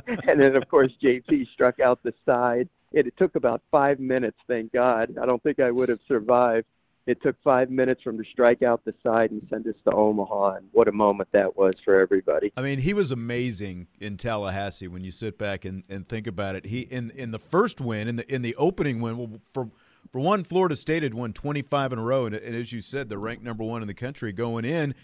[0.05, 2.67] and then, of course, JP struck out the side.
[2.91, 5.17] It, it took about five minutes, thank God.
[5.21, 6.65] I don't think I would have survived.
[7.09, 9.91] It took five minutes for him to strike out the side and send us to
[9.91, 12.53] Omaha, and what a moment that was for everybody.
[12.55, 16.55] I mean, he was amazing in Tallahassee when you sit back and, and think about
[16.55, 16.67] it.
[16.67, 19.71] He in in the first win, in the in the opening win, well, for
[20.11, 23.09] for one, Florida State had won 25 in a row, and, and as you said,
[23.09, 24.95] they're ranked number one in the country going in,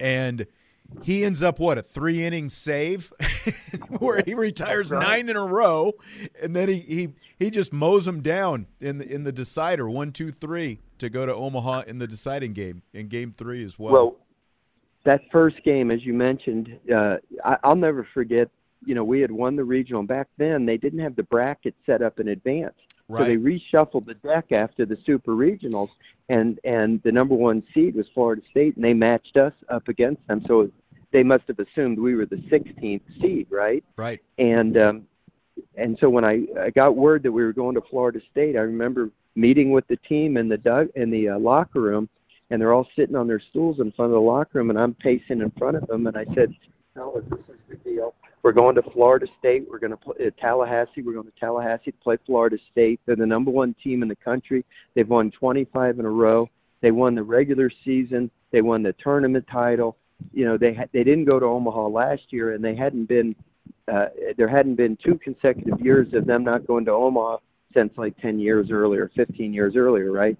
[0.00, 0.46] and
[1.02, 3.12] he ends up what a three inning save
[3.98, 5.02] where he retires right.
[5.02, 5.92] nine in a row,
[6.42, 7.08] and then he, he
[7.38, 11.26] he just mows them down in the in the decider one two three to go
[11.26, 13.92] to Omaha in the deciding game in game three as well.
[13.92, 14.16] Well,
[15.04, 18.48] that first game, as you mentioned, uh, I, I'll never forget.
[18.84, 20.04] You know, we had won the regional.
[20.04, 22.74] Back then, they didn't have the bracket set up in advance.
[23.08, 23.20] Right.
[23.20, 25.88] So they reshuffled the deck after the super regionals,
[26.28, 30.26] and and the number one seed was Florida State, and they matched us up against
[30.26, 30.44] them.
[30.46, 30.70] So
[31.10, 33.82] they must have assumed we were the 16th seed, right?
[33.96, 34.20] Right.
[34.38, 35.06] And um,
[35.76, 38.60] and so when I, I got word that we were going to Florida State, I
[38.60, 42.08] remember meeting with the team in the dug in the uh, locker room,
[42.50, 44.94] and they're all sitting on their stools in front of the locker room, and I'm
[44.94, 46.54] pacing in front of them, and I said,
[46.94, 48.14] "Fellas, this is the deal.
[48.48, 49.66] We're going to Florida State.
[49.70, 51.02] We're going to play uh, Tallahassee.
[51.02, 52.98] We're going to Tallahassee to play Florida State.
[53.04, 54.64] They're the number one team in the country.
[54.94, 56.48] They've won 25 in a row.
[56.80, 58.30] They won the regular season.
[58.50, 59.98] They won the tournament title.
[60.32, 63.34] You know, they ha- they didn't go to Omaha last year, and they hadn't been
[63.86, 64.06] uh,
[64.38, 67.40] there hadn't been two consecutive years of them not going to Omaha
[67.74, 70.38] since like 10 years earlier, 15 years earlier, right?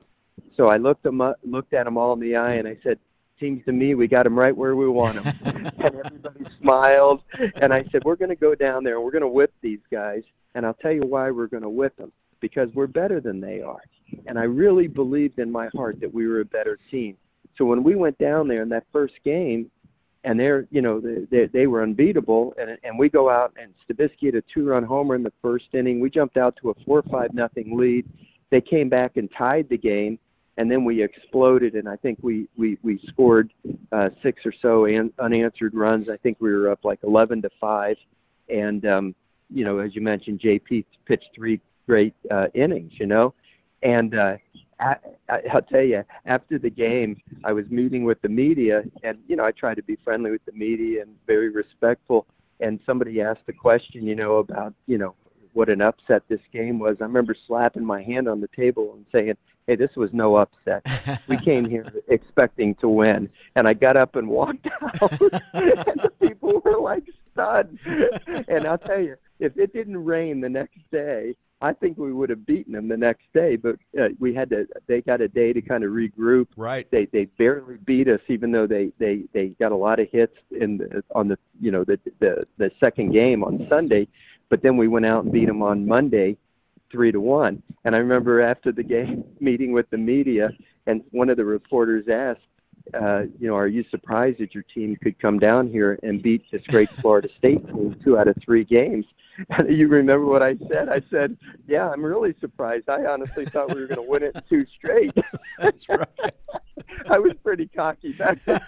[0.57, 2.99] So I looked them up, looked at them all in the eye, and I said,
[3.40, 5.35] "Seems to me we got them right where we want them."
[5.79, 7.22] and everybody smiled,
[7.61, 9.81] and I said, "We're going to go down there and we're going to whip these
[9.90, 10.22] guys."
[10.55, 12.12] And I'll tell you why we're going to whip them.
[12.40, 13.83] because we're better than they are.
[14.27, 17.16] And I really believed in my heart that we were a better team.
[17.57, 19.70] So when we went down there in that first game,
[20.24, 24.27] and they're you know they they were unbeatable, and and we go out and Stavisky
[24.27, 26.01] had a two-run homer in the first inning.
[26.01, 28.07] We jumped out to a four-five nothing lead.
[28.51, 30.18] They came back and tied the game,
[30.59, 33.53] and then we exploded, and I think we we we scored
[33.92, 36.09] uh, six or so an, unanswered runs.
[36.09, 37.97] I think we were up like 11 to five,
[38.49, 39.14] and um,
[39.49, 43.33] you know as you mentioned, JP pitched three great uh, innings, you know,
[43.85, 44.37] and uh,
[44.81, 44.97] I,
[45.53, 49.44] I'll tell you, after the game, I was meeting with the media, and you know,
[49.44, 52.27] I try to be friendly with the media and very respectful.
[52.61, 55.14] And somebody asked a question, you know, about you know
[55.53, 56.97] what an upset this game was.
[57.01, 59.37] I remember slapping my hand on the table and saying,
[59.69, 60.85] "Hey, this was no upset.
[61.29, 66.13] We came here expecting to win." And I got up and walked out, and the
[66.21, 67.79] people were like stunned.
[68.49, 72.31] And I'll tell you, if it didn't rain the next day, I think we would
[72.31, 74.67] have beaten them the next day, but uh, we had to.
[74.87, 76.47] They got a day to kind of regroup.
[76.57, 76.89] Right.
[76.91, 80.37] They they barely beat us, even though they they they got a lot of hits
[80.53, 84.07] in the, on the you know the the the second game on Sunday,
[84.49, 86.37] but then we went out and beat them on Monday,
[86.90, 87.62] three to one.
[87.85, 90.51] And I remember after the game meeting with the media,
[90.87, 92.40] and one of the reporters asked,
[92.94, 96.44] uh, you know, are you surprised that your team could come down here and beat
[96.51, 99.05] this great Florida State team two out of three games?
[99.51, 100.88] And you remember what I said?
[100.88, 102.88] I said, "Yeah, I'm really surprised.
[102.88, 105.12] I honestly thought we were going to win it two straight."
[105.59, 106.35] That's right.
[107.09, 108.61] I was pretty cocky back then.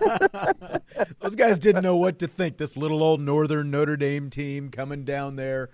[1.20, 2.58] Those guys didn't know what to think.
[2.58, 5.70] This little old Northern Notre Dame team coming down there,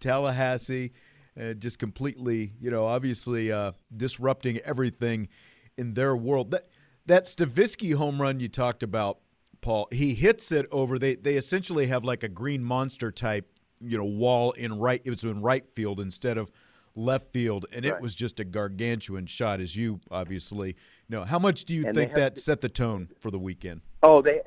[0.00, 0.92] Tallahassee,
[1.40, 5.28] uh, just completely, you know, obviously uh, disrupting everything
[5.76, 6.50] in their world.
[6.50, 6.68] That
[7.06, 9.18] that Stavisky home run you talked about,
[9.60, 10.98] Paul, he hits it over.
[10.98, 15.00] They they essentially have like a green monster type, you know, wall in right.
[15.04, 16.50] It was in right field instead of
[16.96, 17.94] left field, and Right.
[17.94, 20.76] it was just a gargantuan shot, as you obviously
[21.08, 21.24] know.
[21.24, 23.80] How much do you And think that to- set the tone for the weekend?
[24.04, 24.40] Oh, they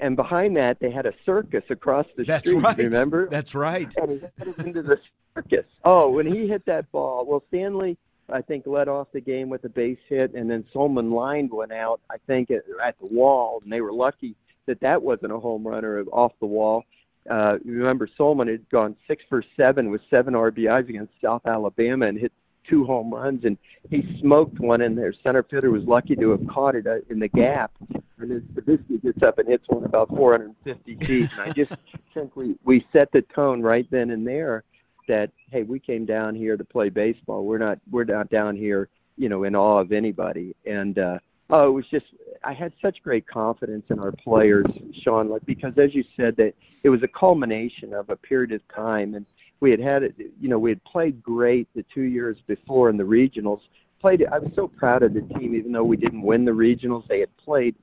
[0.00, 2.62] and behind that they had a circus across the That's street.
[2.62, 2.76] right.
[2.78, 3.28] Remember?
[3.28, 3.94] That's right.
[3.96, 4.16] and he
[4.50, 4.98] it into the
[5.34, 5.66] circus.
[5.84, 7.96] Oh, when he hit that ball, well, Stanley,
[8.32, 11.72] I think, led off the game with a base hit, and then Sollmann lined one
[11.72, 14.34] out, I think, at, at the wall, and they were lucky
[14.66, 16.84] that that wasn't a home run or off the wall.
[17.28, 22.18] Uh, remember Sollmann had gone six for seven with seven RBIs against South Alabama and
[22.18, 22.32] hit
[22.68, 23.56] two home runs, and
[23.90, 25.12] he smoked one in there.
[25.22, 27.72] Center fielder was lucky to have caught it uh, in the gap,
[28.18, 31.30] and then Stavisky gets up and hits one about 450 feet.
[31.32, 31.72] And I just
[32.14, 34.64] think we we set the tone right then and there
[35.08, 37.44] that hey, we came down here to play baseball.
[37.44, 40.54] We're not we're not down here, you know, in awe of anybody.
[40.64, 41.18] And uh,
[41.50, 42.06] oh, it was just
[42.44, 44.66] I had such great confidence in our players,
[45.02, 48.60] Sean, like because as you said that it was a culmination of a period of
[48.68, 49.26] time, and
[49.60, 50.14] we had had it.
[50.40, 53.60] You know, we had played great the two years before in the regionals.
[54.00, 54.26] Played.
[54.30, 57.06] I was so proud of the team, even though we didn't win the regionals.
[57.08, 57.74] They had played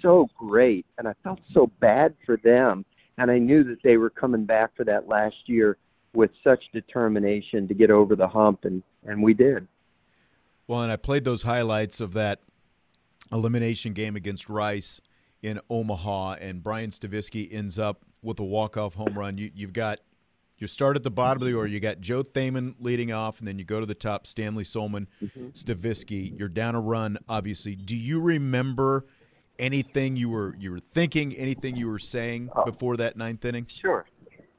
[0.00, 2.84] so great, and I felt so bad for them.
[3.18, 5.76] And I knew that they were coming back for that last year
[6.14, 9.66] with such determination to get over the hump, and and we did.
[10.68, 12.40] Well, and I played those highlights of that
[13.32, 15.00] elimination game against Rice
[15.42, 19.38] in Omaha, and Brian Stavisky ends up with a walk-off home run.
[19.38, 20.00] You, you've got
[20.58, 21.68] you start at the bottom of the order.
[21.68, 24.26] You got Joe Thaman leading off, and then you go to the top.
[24.26, 25.48] Stanley Sollmann, mm-hmm.
[25.48, 26.38] Stavisky.
[26.38, 27.76] You're down a run, obviously.
[27.76, 29.06] Do you remember
[29.58, 31.34] anything you were you were thinking?
[31.34, 32.64] Anything you were saying oh.
[32.64, 33.66] before that ninth inning?
[33.68, 34.06] Sure.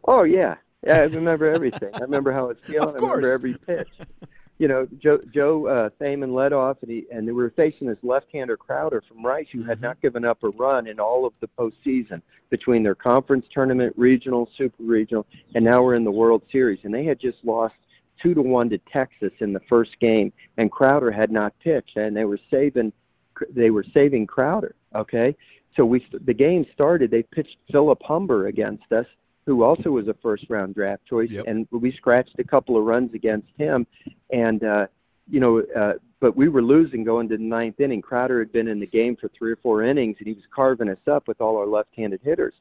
[0.05, 0.55] Oh yeah,
[0.85, 0.97] yeah.
[0.97, 1.89] I remember everything.
[1.93, 2.89] I remember how it was feeling.
[2.89, 3.17] Of I course.
[3.17, 3.89] remember every pitch.
[4.59, 7.97] You know, Joe Joe uh, Thaman led off, and he and they were facing this
[8.01, 11.47] left-hander Crowder from Rice, who had not given up a run in all of the
[11.59, 16.79] postseason between their conference tournament, regional, super regional, and now we're in the World Series,
[16.83, 17.75] and they had just lost
[18.21, 22.15] two to one to Texas in the first game, and Crowder had not pitched, and
[22.15, 22.91] they were saving
[23.51, 24.75] they were saving Crowder.
[24.95, 25.35] Okay,
[25.75, 27.11] so we the game started.
[27.11, 29.05] They pitched Philip Humber against us,
[29.47, 31.45] who also was a first round draft choice, Yep.
[31.47, 33.87] and we scratched a couple of runs against him,
[34.29, 34.85] and uh,
[35.29, 38.01] you know, uh, but we were losing going to the ninth inning.
[38.01, 40.89] Crowder had been in the game for three or four innings, and he was carving
[40.89, 42.53] us up with all our left-handed hitters.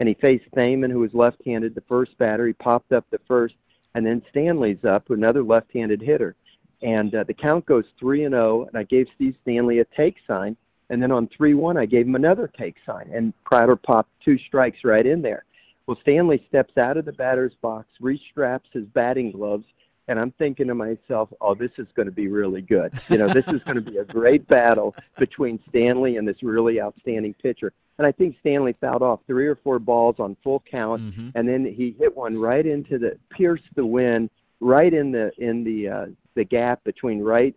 [0.00, 2.46] And he faced Thaman, who was left-handed, the first batter.
[2.46, 3.54] He popped up the first,
[3.94, 6.34] and then Stanley's up, another left-handed hitter.
[6.82, 10.16] And uh, the count goes three and zero, and I gave Steve Stanley a take
[10.26, 10.56] sign.
[10.90, 14.38] And then on three one, I gave him another take sign, and Crowder popped two
[14.38, 15.44] strikes right in there.
[15.92, 19.66] Well, Stanley steps out of the batter's box, restraps his batting gloves,
[20.08, 22.94] and I'm thinking to myself, "Oh, this is going to be really good.
[23.10, 26.80] You know, this is going to be a great battle between Stanley and this really
[26.80, 31.02] outstanding pitcher." And I think Stanley fouled off three or four balls on full count,
[31.02, 31.28] Mm-hmm.
[31.34, 34.30] and then he hit one right into the pierced the wind,
[34.60, 37.54] right in the in the uh, the gap between right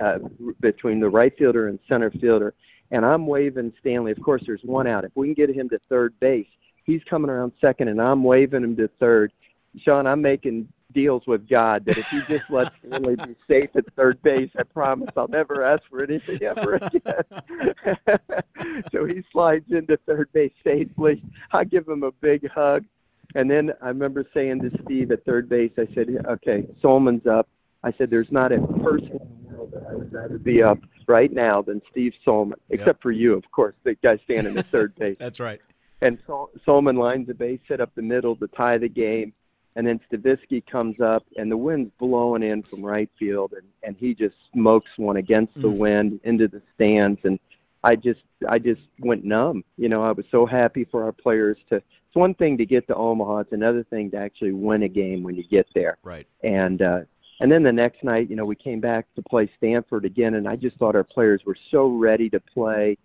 [0.00, 0.20] uh,
[0.60, 2.54] between the right fielder and center fielder,
[2.92, 4.10] and I'm waving Stanley.
[4.10, 5.04] Of course, there's one out.
[5.04, 6.46] If we can get him to third base,
[6.84, 9.32] he's coming around second, and I'm waving him to third.
[9.76, 13.92] Sean, I'm making deals with God that if he just lets Stanley be safe at
[13.94, 18.22] third base, I promise I'll never ask for anything ever again.
[18.92, 21.22] so he slides into third base safely.
[21.52, 22.84] I give him a big hug.
[23.34, 27.48] And then I remember saying to Steve at third base, I said, okay, Sollmann's up.
[27.82, 30.78] I said, there's not a person in the world that I would rather be up
[31.06, 33.02] right now than Steve Sollmann, except yep.
[33.02, 35.16] for you, of course, the guy standing at third base.
[35.18, 35.60] That's right.
[36.04, 39.32] And Sol- Sollmann lines the base hit up the middle to tie the game
[39.76, 43.96] and then Stavisky comes up, and the wind's blowing in from right field, and and
[43.96, 45.76] he just smokes one against the mm.
[45.76, 47.38] wind into the stands, and
[47.82, 49.64] I just I just went numb.
[49.76, 51.76] You know, I was so happy for our players to.
[51.76, 55.22] It's one thing to get to Omaha; it's another thing to actually win a game
[55.24, 55.98] when you get there.
[56.04, 56.26] Right.
[56.44, 57.00] And uh,
[57.40, 60.46] and then the next night, you know, we came back to play Stanford again, and
[60.46, 62.96] I just thought our players were so ready to play.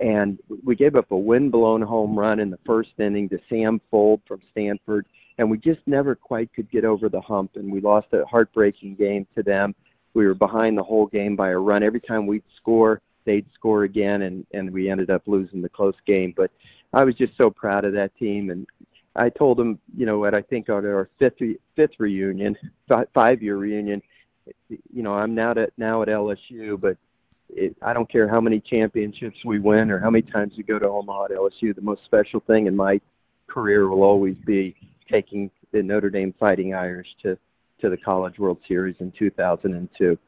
[0.00, 4.20] And we gave up a wind-blown home run in the first inning to Sam Fuld
[4.26, 5.06] from Stanford
[5.38, 7.52] and we just never quite could get over the hump.
[7.56, 9.74] And we lost a heartbreaking game to them.
[10.14, 11.82] We were behind the whole game by a run.
[11.82, 15.96] Every time we'd score, they'd score again, and and we ended up losing the close
[16.06, 16.32] game.
[16.36, 16.50] But
[16.92, 18.66] I was just so proud of that team, and
[19.14, 21.42] I told them, you know, what I think at our fifth
[21.74, 22.56] fifth reunion,
[23.12, 24.02] five year reunion,
[24.68, 26.96] you know, I'm now at now at LSU, but
[27.48, 30.78] it, I don't care how many championships we win or how many times we go
[30.78, 31.74] to Omaha at LSU.
[31.74, 33.00] The most special thing in my
[33.46, 34.74] career will always be
[35.10, 37.38] taking the Notre Dame Fighting Irish to
[37.80, 40.18] to the College World Series in 2002.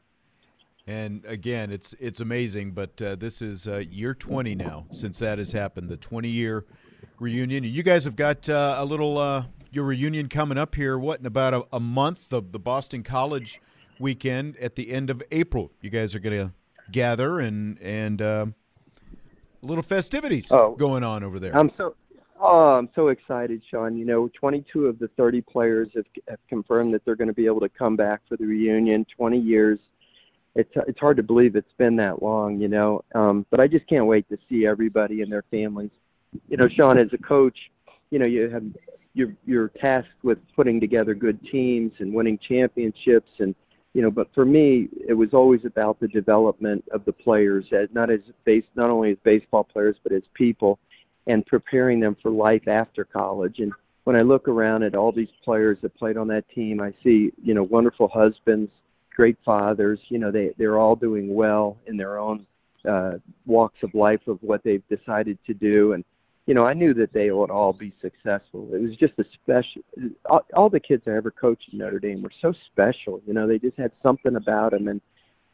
[0.85, 5.37] And again, it's it's amazing, but uh, this is uh, year 20 now since that
[5.37, 5.89] has happened.
[5.89, 6.65] The 20 year
[7.19, 7.63] reunion.
[7.63, 10.97] You guys have got uh, a little uh, your reunion coming up here.
[10.97, 12.29] What in about a, a month?
[12.29, 13.61] The the Boston College
[13.99, 15.71] weekend at the end of April.
[15.81, 16.53] You guys are going to
[16.91, 18.45] gather and and uh,
[19.61, 21.55] little festivities oh, going on over there.
[21.55, 21.95] I'm so
[22.41, 23.97] Oh, I'm so excited, Sean.
[23.97, 27.45] You know, 22 of the 30 players have, have confirmed that they're going to be
[27.45, 29.05] able to come back for the reunion.
[29.17, 29.79] 20 years.
[30.55, 33.03] It's it's hard to believe it's been that long, you know.
[33.13, 35.91] Um, but I just can't wait to see everybody and their families.
[36.47, 37.57] You know, Sean, as a coach,
[38.09, 38.63] you know, you have
[39.13, 43.53] you're you're tasked with putting together good teams and winning championships and
[43.93, 48.09] you know but for me it was always about the development of the players not
[48.09, 50.79] as base not only as baseball players but as people
[51.29, 53.59] and preparing them for life after college.
[53.59, 53.71] And
[54.03, 57.31] when I look around at all these players that played on that team, I see,
[57.41, 58.71] you know, wonderful husbands,
[59.15, 59.99] great fathers.
[60.09, 62.45] You know, they they're all doing well in their own
[62.83, 63.13] uh,
[63.45, 65.93] walks of life of what they've decided to do.
[65.93, 66.03] And
[66.49, 68.67] you know, I knew that they would all be successful.
[68.73, 69.83] It was just a special.
[70.25, 73.21] All, all the kids I ever coached in Notre Dame were so special.
[73.27, 74.99] You know, they just had something about them, and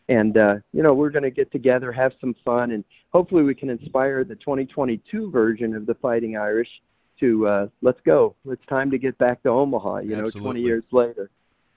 [0.08, 3.54] and uh, you know we're going to get together, have some fun, and hopefully we
[3.54, 6.70] can inspire the 2022 version of the Fighting Irish
[7.20, 8.34] to uh, let's go.
[8.48, 9.98] It's time to get back to Omaha.
[9.98, 10.40] You Absolutely.
[10.40, 11.30] know, 20 years later.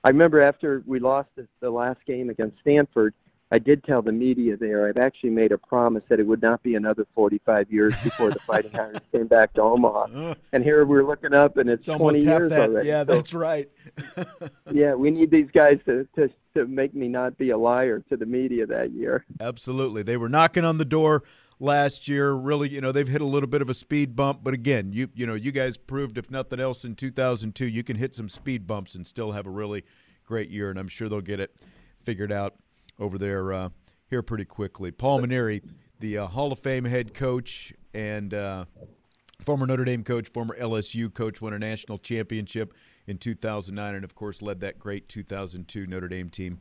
[0.05, 3.15] I remember after we lost the, the last game against Stanford,
[3.51, 6.63] I did tell the media there I've actually made a promise that it would not
[6.63, 10.35] be another 45 years before the Fighting Irish came back to Omaha.
[10.53, 12.71] And here we're looking up, and it's, it's 20 years that.
[12.71, 12.89] already.
[12.89, 13.69] Yeah, so, that's right.
[14.73, 18.17] yeah, we need these guys to, to to make me not be a liar to
[18.17, 19.25] the media that year.
[19.41, 21.23] Absolutely, they were knocking on the door
[21.59, 22.33] last year.
[22.33, 25.09] Really, you know, they've hit a little bit of a speed bump, but again, you
[25.15, 28.67] you know, you guys proved if nothing else in 2002, you can hit some speed
[28.67, 29.85] bumps and still have a really
[30.25, 31.55] great year, and I'm sure they'll get it
[32.03, 32.55] figured out
[32.99, 33.69] over there uh,
[34.09, 34.91] here pretty quickly.
[34.91, 35.63] Paul Mainieri,
[36.01, 38.65] the uh, Hall of Fame head coach and uh,
[39.43, 42.75] former Notre Dame coach, former LSU coach, won a national championship
[43.07, 46.59] in 2009, and of course led that great 2002 Notre Dame team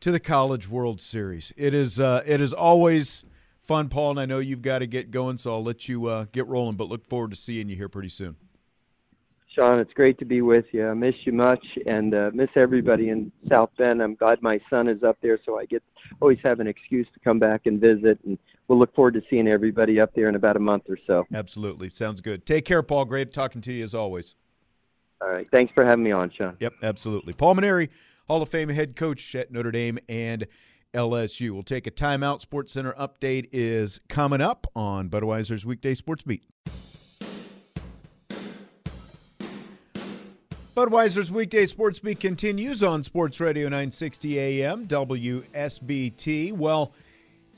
[0.00, 1.52] to the College World Series.
[1.56, 3.24] It is uh, it is always
[3.62, 6.26] fun, Paul, and I know you've got to get going, so I'll let you uh,
[6.32, 6.76] get rolling.
[6.76, 8.36] But look forward to seeing you here pretty soon.
[9.54, 10.88] Sean, it's great to be with you.
[10.88, 14.00] I miss you much and uh, miss everybody in South Bend.
[14.00, 15.82] I'm glad my son is up there, so I get
[16.20, 18.20] always have an excuse to come back and visit.
[18.24, 18.38] And
[18.68, 21.26] we'll look forward to seeing everybody up there in about a month or so.
[21.34, 22.46] Absolutely, sounds good.
[22.46, 23.06] Take care, Paul.
[23.06, 24.36] Great talking to you as always.
[25.20, 26.56] All right, thanks for having me on, Sean.
[26.60, 27.32] Yep, absolutely.
[27.32, 27.88] Paul Mainieri,
[28.28, 30.46] Hall of Fame head coach at Notre Dame and
[30.94, 31.50] LSU.
[31.50, 32.40] We'll take a timeout.
[32.40, 36.44] Sports Center update is coming up on Budweiser's weekday sports beat.
[40.80, 46.54] Budweiser's weekday sports beat continues on Sports Radio 960 AM WSBT.
[46.54, 46.94] Well,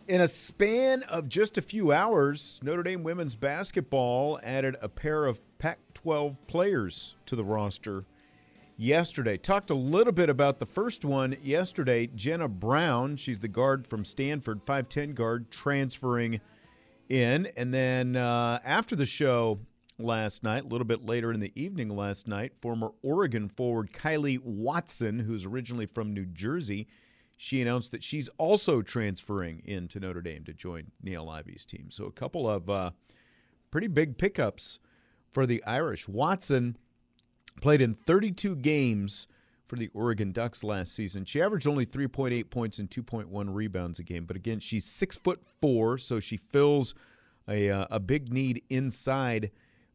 [0.09, 5.27] in a span of just a few hours, Notre Dame women's basketball added a pair
[5.27, 8.07] of Pac 12 players to the roster
[8.77, 9.37] yesterday.
[9.37, 12.09] Talked a little bit about the first one yesterday.
[12.09, 16.41] Jenna Brown, she's the guard from Stanford, 5'10 guard, transferring
[17.09, 17.47] in.
[17.57, 19.61] And then uh, after the show
[19.99, 24.41] last night, a little bit later in the evening last night, former Oregon forward Kylee
[24.43, 26.89] Watson, who's originally from New Jersey,
[27.37, 31.91] she announced that she's also transferring into Notre Dame to join Niele Ivey's team.
[31.91, 32.91] So a couple of uh,
[33.71, 34.79] pretty big pickups
[35.33, 36.09] for the Irish.
[36.09, 36.77] Watson
[37.61, 39.27] played in 32 games
[39.67, 41.25] for the Oregon Ducks last season.
[41.25, 45.41] She averaged only 3.8 points and 2.1 rebounds a game, but again, she's six foot
[45.61, 46.95] four, so she fills
[47.49, 49.51] a uh, a big need inside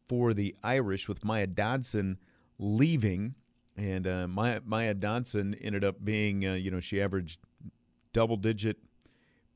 [0.08, 2.18] for the Irish with Maya Dodson
[2.58, 3.34] leaving.
[3.76, 7.40] And uh, Maya, Maya Dodson ended up being, uh, you know, she averaged
[8.12, 8.78] double digit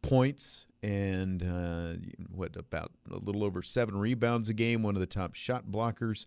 [0.02, 1.94] points and uh,
[2.34, 6.26] what about a little over seven rebounds a game, one of the top shot blockers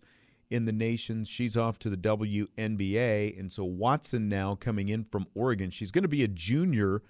[0.50, 1.24] in the nation.
[1.24, 3.38] She's off to the WNBA.
[3.38, 5.70] And so Watson now coming in from Oregon.
[5.70, 7.02] She's going to be a junior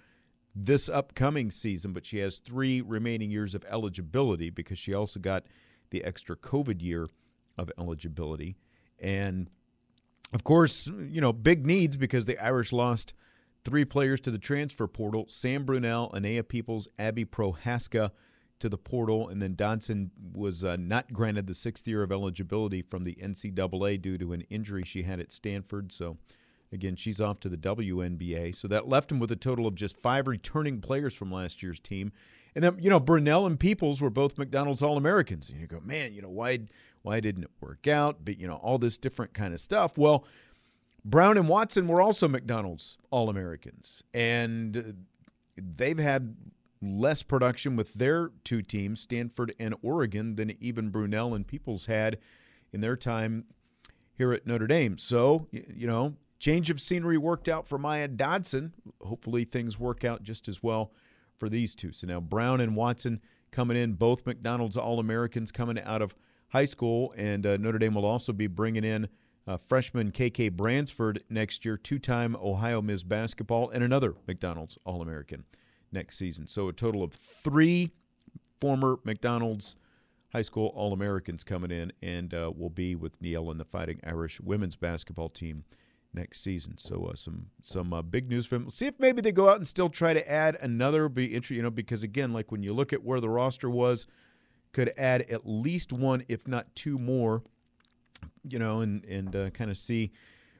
[0.55, 5.45] this upcoming season, but she has three remaining years of eligibility because she also got
[5.89, 7.07] the extra COVID year
[7.57, 8.57] of eligibility.
[8.99, 9.49] And
[10.33, 13.13] of course, you know, big needs because the Irish lost
[13.63, 18.11] three players to the transfer portal Sam Brunelle, Anaya Peoples, Abby Prohaska
[18.59, 19.29] to the portal.
[19.29, 24.01] And then Dodson was uh, not granted the sixth year of eligibility from the NCAA
[24.01, 25.91] due to an injury she had at Stanford.
[25.91, 26.17] So,
[26.71, 28.55] again, she's off to the WNBA.
[28.55, 31.79] So that left him with a total of just five returning players from last year's
[31.79, 32.11] team.
[32.57, 35.51] And then, you know, Brunelle and Peoples were both McDonald's All Americans.
[35.51, 36.57] And you go, man, you know, why
[37.03, 38.25] why didn't it work out?
[38.25, 39.95] But, you know, all this different kind of stuff.
[39.95, 40.25] Well,
[41.05, 44.03] Brown and Watson were also McDonald's All Americans.
[44.11, 44.81] And uh,
[45.55, 46.35] they've had
[46.81, 52.17] less production with their two teams, Stanford and Oregon, than even Brunelle and Peoples had
[52.73, 53.45] in their time
[54.15, 54.97] here at Notre Dame.
[54.97, 58.73] So, you know, change of scenery worked out for Maya Dodson.
[59.01, 60.91] Hopefully things work out just as well
[61.37, 61.91] for these two.
[61.91, 63.21] So now Brown and Watson
[63.51, 66.15] coming in, both McDonald's All Americans coming out of
[66.49, 69.07] high school, and uh, Notre Dame will also be bringing in
[69.47, 75.01] uh, freshman KK Bransford next year, two time Ohio Miss basketball, and another McDonald's All
[75.01, 75.45] American
[75.91, 76.47] next season.
[76.47, 77.91] So a total of three
[78.59, 79.77] former McDonald's
[80.33, 83.99] high school All Americans coming in and uh, will be with Niele and the Fighting
[84.05, 85.63] Irish women's basketball team
[86.17, 86.77] next season.
[86.77, 88.69] So uh, some some uh, big news for them.
[88.69, 91.07] See if maybe they go out and still try to add another.
[91.09, 94.05] Be interesting, you know, because again, like when you look at where the roster was
[94.73, 97.43] could add at least one, if not two more,
[98.43, 100.11] you know, and and uh, kind of see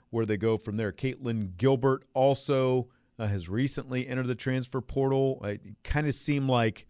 [0.09, 0.91] where they go from there.
[0.91, 2.87] Katlyn Gilbert also
[3.19, 5.41] uh, has recently entered the transfer portal.
[5.43, 6.87] It kind of seemed like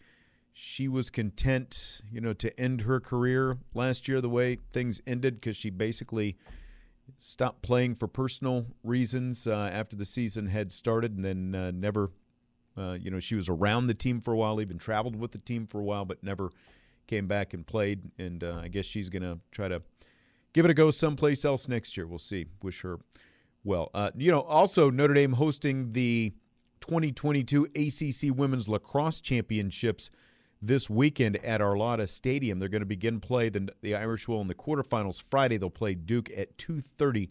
[0.53, 5.35] she was content, you know, to end her career last year the way things ended
[5.35, 6.35] because she basically
[7.19, 12.11] stopped playing for personal reasons uh, after the season had started and then uh, never,
[12.77, 15.37] uh, you know, she was around the team for a while, even traveled with the
[15.37, 16.51] team for a while, but never
[17.07, 19.81] came back and played, and uh, I guess she's going to try to
[20.53, 22.05] give it a go someplace else next year.
[22.05, 22.45] We'll see.
[22.61, 22.99] Wish her
[23.63, 23.89] well.
[23.93, 26.33] Uh, you know, also Notre Dame hosting the
[26.81, 30.11] 2022 ACC Women's Lacrosse Championships
[30.61, 32.59] this weekend at Arlotta Stadium.
[32.59, 33.49] They're going to begin play.
[33.49, 35.57] The, the Irish will in the quarterfinals Friday.
[35.57, 37.29] They'll play Duke at 2:30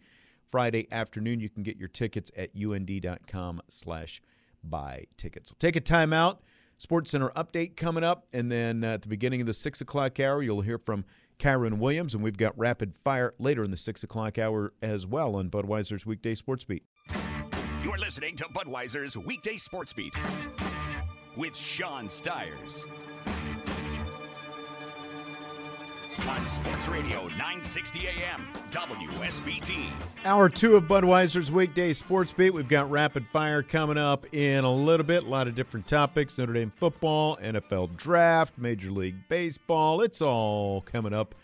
[0.50, 1.40] Friday afternoon.
[1.40, 4.22] You can get your tickets at und.com slash
[4.62, 5.50] buy tickets.
[5.50, 6.38] We'll take a timeout.
[6.78, 8.26] Sports Center update coming up.
[8.32, 11.04] And then at the beginning of the 6 o'clock hour, you'll hear from
[11.38, 12.14] Kyren Williams.
[12.14, 16.04] And we've got rapid fire later in the 6 o'clock hour as well on Budweiser's
[16.04, 16.84] Weekday Sports Beat.
[17.82, 20.14] You're listening to Budweiser's Weekday Sports Beat
[21.36, 22.84] with Sean Stires.
[26.28, 29.86] On Sports Radio 960 AM, WSBT.
[30.24, 32.50] Hour two of Budweiser's Weekday Sports Beat.
[32.50, 35.22] We've got rapid fire coming up in a little bit.
[35.22, 40.00] A lot of different topics Notre Dame football, NFL draft, Major League Baseball.
[40.00, 41.36] It's all coming up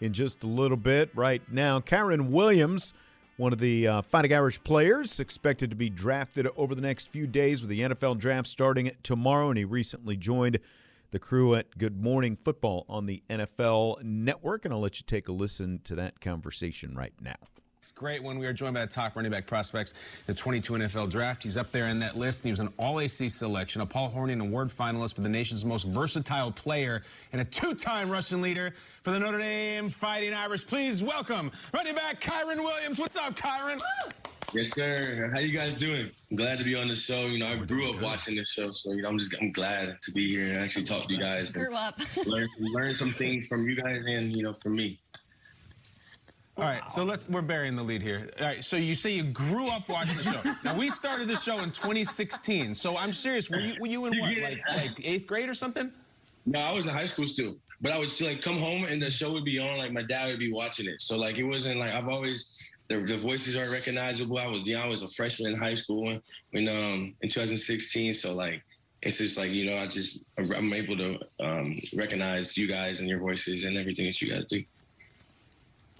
[0.00, 1.10] in just a little bit.
[1.14, 2.92] Right now, Kyren Williams,
[3.38, 7.26] one of the uh, Fighting Irish players, expected to be drafted over the next few
[7.26, 10.58] days with the NFL draft starting tomorrow, and he recently joined
[11.10, 15.28] the crew at Good Morning Football on the NFL Network, and I'll let you take
[15.28, 17.36] a listen to that conversation right now.
[17.88, 19.94] It's great when we are joined by the top running back prospects,
[20.26, 21.42] the 22 NFL draft.
[21.42, 24.10] He's up there in that list, and he was an All AC selection, a Paul
[24.10, 27.00] Hornung Award finalist for the nation's most versatile player,
[27.32, 30.66] and a two-time rushing leader for the Notre Dame Fighting Irish.
[30.66, 32.98] Please welcome running back Kyren Williams.
[32.98, 33.80] What's up, Kyron?
[34.52, 35.30] Yes, sir.
[35.32, 36.10] How you guys doing?
[36.30, 37.24] I'm glad to be on the show.
[37.24, 39.96] You know, I grew up watching this show, so you know, I'm just I'm glad
[40.02, 41.52] to be here and actually talk to you guys.
[41.52, 41.98] Grew up.
[42.26, 44.98] learn learn some things from you guys and you know from me.
[46.58, 48.28] All right, so let's we're burying the lead here.
[48.40, 50.52] All right, so you say you grew up watching the show.
[50.64, 52.74] now we started the show in 2016.
[52.74, 53.48] So I'm serious.
[53.48, 55.92] Were you were you in what, like like eighth grade or something?
[56.46, 59.00] No, I was in high school still, but I would still like come home and
[59.00, 59.78] the show would be on.
[59.78, 63.02] Like my dad would be watching it, so like it wasn't like I've always the,
[63.02, 64.38] the voices aren't recognizable.
[64.38, 68.14] I was yeah, I was a freshman in high school when, when um in 2016.
[68.14, 68.64] So like
[69.02, 73.08] it's just like you know I just I'm able to um, recognize you guys and
[73.08, 74.64] your voices and everything that you guys do.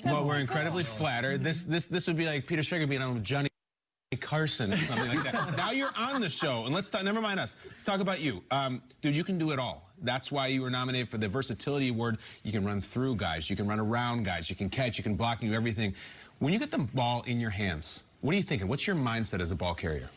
[0.04, 1.42] Well, we're incredibly flattered.
[1.42, 3.48] This this this would be like Peter Schrager being on with Johnny
[4.20, 5.54] Carson or something like that.
[5.56, 7.02] now you're on the show, and let's talk.
[7.02, 7.56] Never mind us.
[7.66, 9.16] Let's talk about you, um, dude.
[9.16, 9.90] You can do it all.
[10.02, 12.18] That's why you were nominated for the versatility award.
[12.44, 15.16] You can run through guys, you can run around guys, you can catch, you can
[15.16, 15.94] block, you do everything.
[16.38, 18.68] When you get the ball in your hands, what are you thinking?
[18.68, 20.08] What's your mindset as a ball carrier?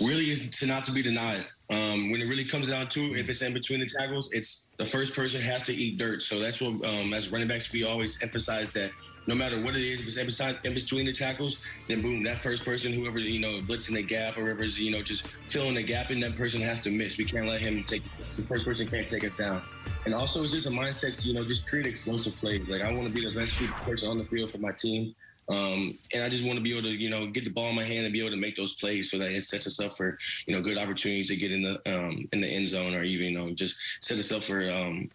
[0.00, 1.44] Really, is to not to be denied.
[1.72, 4.68] Um, when it really comes down to it, if it's in between the tackles, it's
[4.76, 6.20] the first person has to eat dirt.
[6.20, 8.90] So that's what, um, as running backs, we always emphasize that
[9.26, 12.62] no matter what it is, if it's in between the tackles, then boom, that first
[12.62, 16.10] person, whoever you know, blitzing the gap or whoever's you know just filling the gap,
[16.10, 17.16] and that person has to miss.
[17.16, 18.02] We can't let him take
[18.36, 19.62] the first person can't take it down.
[20.04, 22.68] And also, it's just a mindset to you know just create explosive plays.
[22.68, 25.14] Like I want to be the best person on the field for my team.
[25.48, 27.74] Um, and I just want to be able to, you know, get the ball in
[27.74, 29.92] my hand and be able to make those plays so that it sets us up
[29.92, 33.02] for, you know, good opportunities to get in the um, in the end zone or
[33.02, 35.10] even, you know, just set us up for um,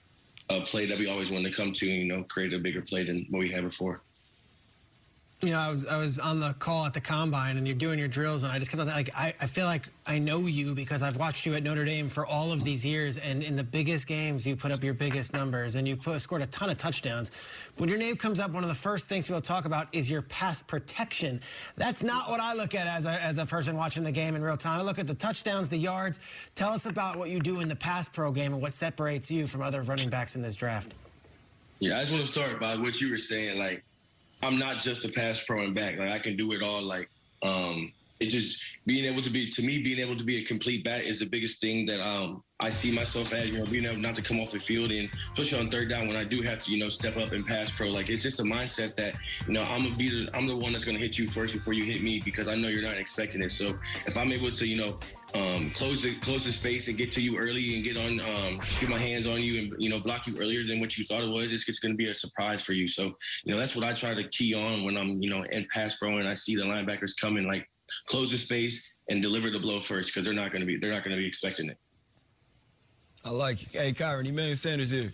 [0.49, 2.81] a play that we always want to come to, and, you know, create a bigger
[2.81, 4.01] play than what we had before
[5.41, 7.99] you know, I was I was on the call at the combine, and you're doing
[7.99, 10.73] your drills, and I just kept on like I, I feel like I know you
[10.73, 13.63] because I've watched you at Notre Dame for all of these years, and in the
[13.63, 16.79] biggest games, you put up your biggest numbers, and you put, scored a ton of
[16.79, 17.29] touchdowns.
[17.77, 20.23] When your name comes up, one of the first things people talk about is your
[20.23, 21.39] pass protection.
[21.75, 24.41] That's not what I look at as a as a person watching the game in
[24.41, 24.79] real time.
[24.79, 26.49] I look at the touchdowns, the yards.
[26.55, 29.45] Tell us about what you do in the pass pro game and what separates you
[29.45, 30.95] from other running backs in this draft.
[31.79, 33.83] Yeah, I just want to start by what you were saying, like
[34.43, 35.97] I'm not just a pass pro and back.
[35.97, 36.81] Like I can do it all.
[36.81, 37.09] Like
[37.43, 40.83] um, it just being able to be to me being able to be a complete
[40.83, 43.47] back is the biggest thing that um, I see myself as.
[43.49, 46.07] You know, being able not to come off the field and push on third down
[46.07, 46.71] when I do have to.
[46.71, 47.89] You know, step up and pass pro.
[47.89, 49.15] Like it's just a mindset that
[49.47, 51.73] you know I'm gonna be the I'm the one that's gonna hit you first before
[51.73, 53.51] you hit me because I know you're not expecting it.
[53.51, 54.99] So if I'm able to you know
[55.35, 58.61] um, close the close the space and get to you early and get on um,
[58.79, 61.23] get my hands on you and you know block you earlier than what you thought
[61.23, 62.87] it was, it's, it's going to be a surprise for you.
[62.87, 63.13] So
[63.43, 65.97] you know that's what I try to key on when I'm you know in pass
[65.97, 67.67] pro and I see the linebackers coming like
[68.07, 70.91] close the space and deliver the blow first because they're not going to be they're
[70.91, 71.77] not going to be expecting it.
[73.25, 73.69] I like it.
[73.71, 75.11] Hey, Kyren, Emmanuel Sanders here.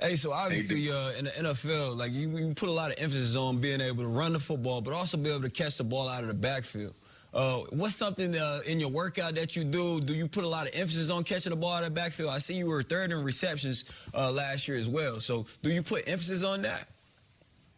[0.00, 3.36] Hey, so obviously uh, in the NFL, like you, you, put a lot of emphasis
[3.36, 6.08] on being able to run the football, but also be able to catch the ball
[6.08, 6.94] out of the backfield.
[7.34, 10.00] Uh, what's something uh, in your workout that you do?
[10.00, 12.30] Do you put a lot of emphasis on catching the ball out of the backfield?
[12.30, 15.18] I see you were third in receptions uh, last year as well.
[15.18, 16.86] So do you put emphasis on that?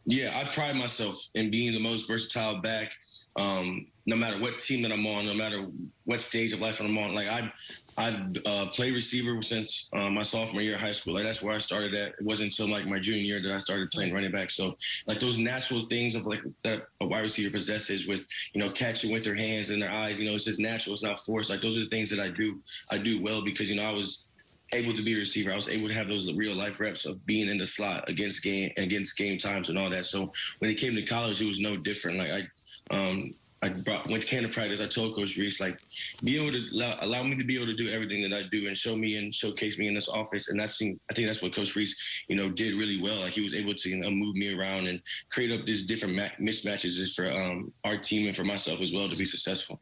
[0.04, 2.92] Yeah, I pride myself in being the most versatile back.
[3.36, 5.66] Um, no matter what team that I'm on, no matter
[6.04, 7.52] what stage of life I'm on, like I
[7.98, 11.14] I uh, played receiver since uh, my sophomore year of high school.
[11.14, 12.08] Like that's where I started at.
[12.10, 14.50] It wasn't until like my junior year that I started playing running back.
[14.50, 14.76] So
[15.06, 18.20] like those natural things of like that a wide receiver possesses with
[18.52, 20.20] you know catching with their hands and their eyes.
[20.20, 20.92] You know, it's just natural.
[20.92, 21.48] It's not forced.
[21.48, 22.60] Like those are the things that I do.
[22.90, 24.24] I do well because you know I was
[24.72, 25.52] able to be a receiver.
[25.52, 28.42] I was able to have those real life reps of being in the slot against
[28.42, 30.04] game against game times and all that.
[30.04, 32.18] So when it came to college, it was no different.
[32.18, 32.46] Like I.
[32.88, 34.82] Um, I brought, went to Canada practice.
[34.82, 35.78] I told Coach Rees, like,
[36.22, 38.66] be able to allow, allow, me to be able to do everything that I do
[38.66, 40.48] and show me and showcase me in this office.
[40.48, 41.96] And that's, I think that's what Coach Rees,
[42.28, 43.20] you know, did really well.
[43.20, 45.00] Like he was able to you know, move me around and
[45.30, 48.92] create up these different ma- mismatches just for um, our team and for myself as
[48.92, 49.80] well to be successful.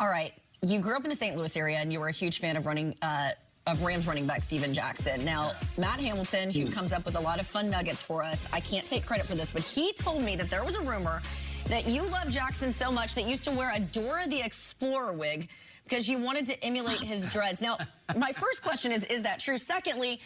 [0.00, 0.32] All right.
[0.62, 1.36] You grew up in the St.
[1.36, 2.94] Louis area and you were a huge fan of running.
[3.02, 3.30] Uh,
[3.66, 5.24] of Rams running back Steven Jackson.
[5.24, 8.60] Now, Matt Hamilton, who comes up with a lot of fun nuggets for us, I
[8.60, 11.20] can't take credit for this, but he told me that there was a rumor
[11.68, 15.12] that you love Jackson so much that you used to wear a Dora the Explorer
[15.12, 15.48] wig
[15.84, 17.60] because you wanted to emulate his dreads.
[17.60, 17.78] Now,
[18.16, 19.58] my first question is, is that true?
[19.58, 20.20] Secondly,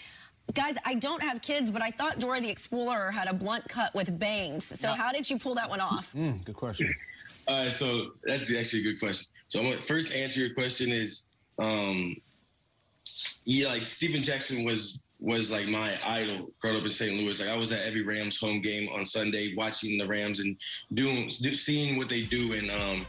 [0.53, 3.95] guys, I don't have kids, but I thought Dora the Explorer had a blunt cut
[3.95, 4.64] with bangs.
[4.64, 4.97] So yeah.
[4.97, 6.12] how did you pull that one off?
[6.12, 6.95] Mm, good question.
[7.49, 9.26] All right, so that's actually a good question.
[9.49, 11.22] So I'm gonna first answer your question is,
[11.59, 12.16] um,
[13.45, 17.12] yeah, like Steven Jackson was was like my idol growing up in St.
[17.16, 17.39] Louis.
[17.39, 20.57] Like I was at every Rams home game on Sunday, watching the Rams and
[20.95, 23.07] doing, seeing what they do, and um,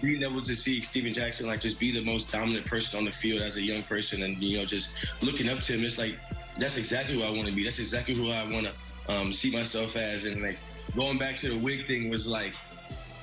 [0.00, 3.12] being able to see Steven Jackson like just be the most dominant person on the
[3.12, 4.90] field as a young person, and you know just
[5.22, 5.84] looking up to him.
[5.84, 6.16] It's like
[6.58, 7.64] that's exactly who I want to be.
[7.64, 10.58] That's exactly who I want to um, see myself as, and like
[10.96, 12.54] going back to the wig thing was like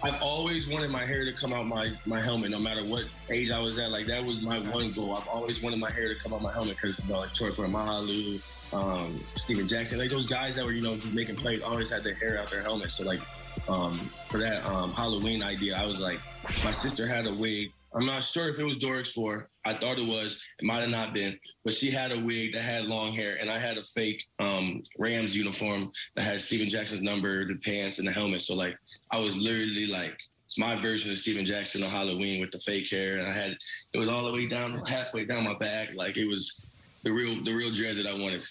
[0.03, 3.49] I've always wanted my hair to come out my, my helmet, no matter what age
[3.49, 3.91] I was at.
[3.91, 5.15] Like that was my one goal.
[5.15, 7.49] I've always wanted my hair to come out my helmet because you know, like Troy
[7.49, 8.41] Polamalu,
[8.73, 12.13] um, Steven Jackson, like those guys that were you know making plays, always had their
[12.13, 12.91] hair out their helmet.
[12.91, 13.21] So like
[13.67, 13.93] um,
[14.29, 16.19] for that um, Halloween idea, I was like,
[16.63, 17.71] my sister had a wig.
[17.93, 19.49] I'm not sure if it was Dora Explorer.
[19.67, 20.41] I thought it was.
[20.59, 23.49] It might have not been, but she had a wig that had long hair, and
[23.49, 28.07] I had a fake um, Rams uniform that had Steven Jackson's number, the pants, and
[28.07, 28.41] the helmet.
[28.41, 28.77] So like,
[29.11, 30.17] I was literally like
[30.57, 33.57] my version of Steven Jackson on Halloween with the fake hair, and I had
[33.93, 36.65] it was all the way down, halfway down my back, like it was
[37.03, 38.43] the real, the real dread that I wanted.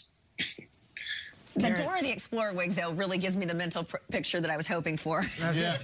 [1.56, 4.56] The Dora the Explorer wig, though, really gives me the mental pr- picture that I
[4.56, 5.24] was hoping for.
[5.54, 5.78] Yeah,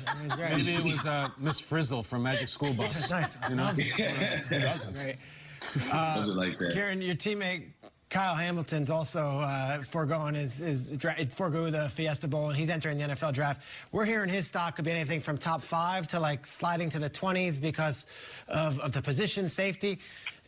[0.54, 3.08] maybe it was uh, Miss Frizzle from Magic School Bus.
[3.10, 3.36] nice.
[3.48, 4.94] You know, Who doesn't?
[4.94, 5.16] Great.
[5.92, 6.72] Uh, like that.
[6.74, 7.64] Kyren, your teammate
[8.12, 12.98] Kyle Hamilton's also uh, foregoing his, his dra- forego the Fiesta Bowl, and he's entering
[12.98, 13.62] the NFL draft.
[13.90, 17.08] We're hearing his stock could be anything from top five to like sliding to the
[17.08, 18.04] 20s because
[18.48, 19.98] of, of the position safety.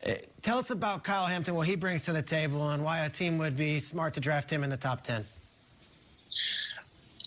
[0.07, 3.09] Uh, tell us about Kyle Hamilton, what he brings to the table, and why a
[3.09, 5.25] team would be smart to draft him in the top 10.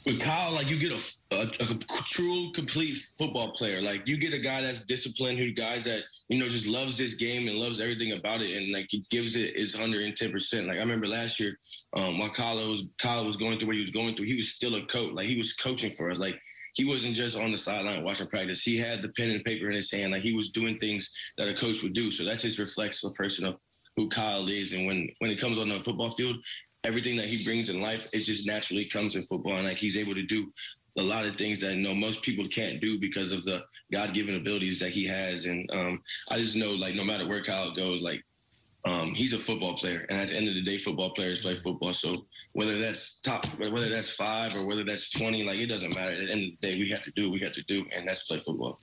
[0.05, 3.81] with Kyle, like you get a, a, a true, complete football player.
[3.81, 7.15] Like you get a guy that's disciplined, who guys that you know just loves this
[7.15, 10.31] game and loves everything about it, and like he gives it his hundred and ten
[10.31, 10.67] percent.
[10.67, 11.57] Like I remember last year,
[11.93, 14.53] um, while Kyle was Kyle was going through what he was going through, he was
[14.53, 15.13] still a coach.
[15.13, 16.19] Like he was coaching for us.
[16.19, 16.39] Like
[16.77, 18.61] he wasn't just on the sideline watching practice.
[18.61, 20.11] He had the pen and paper in his hand.
[20.11, 22.11] Like he was doing things that a coach would do.
[22.11, 23.57] So that just reflects the person of
[23.95, 24.73] who Kyle is.
[24.73, 26.37] And when when it comes on the football field,
[26.83, 29.57] everything that he brings in life, it just naturally comes in football.
[29.57, 30.53] And like he's able to do
[30.99, 34.35] a lot of things that you know most people can't do because of the God-given
[34.35, 35.45] abilities that he has.
[35.45, 38.23] And um, I just know like no matter where Kyle goes, like
[38.87, 40.05] um, he's a football player.
[40.09, 41.93] And at the end of the day, football players play football.
[41.93, 46.11] So whether that's top, whether that's five or whether that's 20, like it doesn't matter.
[46.11, 47.85] At the end of the day, we have to do what we got to do,
[47.95, 48.79] and that's play football.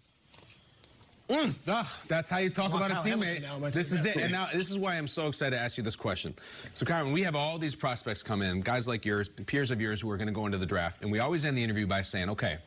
[1.28, 3.40] Mm, ah, that's how you talk Well, about a teammate.
[3.40, 4.14] Now, my This is it.
[4.14, 4.22] teammate.
[4.24, 6.34] And now this is why I'm so excited to ask you this question.
[6.74, 10.02] So, Kyren, we have all these prospects come in, guys like yours, peers of yours
[10.02, 11.00] who are going to go into the draft.
[11.02, 12.58] And we always end the interview by saying, okay,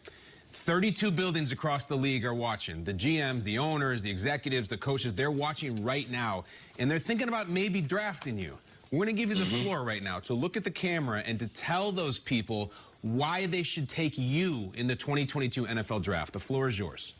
[0.57, 2.83] 32 buildings across the league are watching.
[2.83, 6.43] The GMs, the owners, the executives, the coaches, they're watching right now.
[6.79, 8.57] And they're thinking about maybe drafting you.
[8.91, 11.39] We're going to give you the floor right now to look at the camera and
[11.39, 16.33] to tell those people why they should take you in the 2022 NFL draft.
[16.33, 17.13] The floor is yours.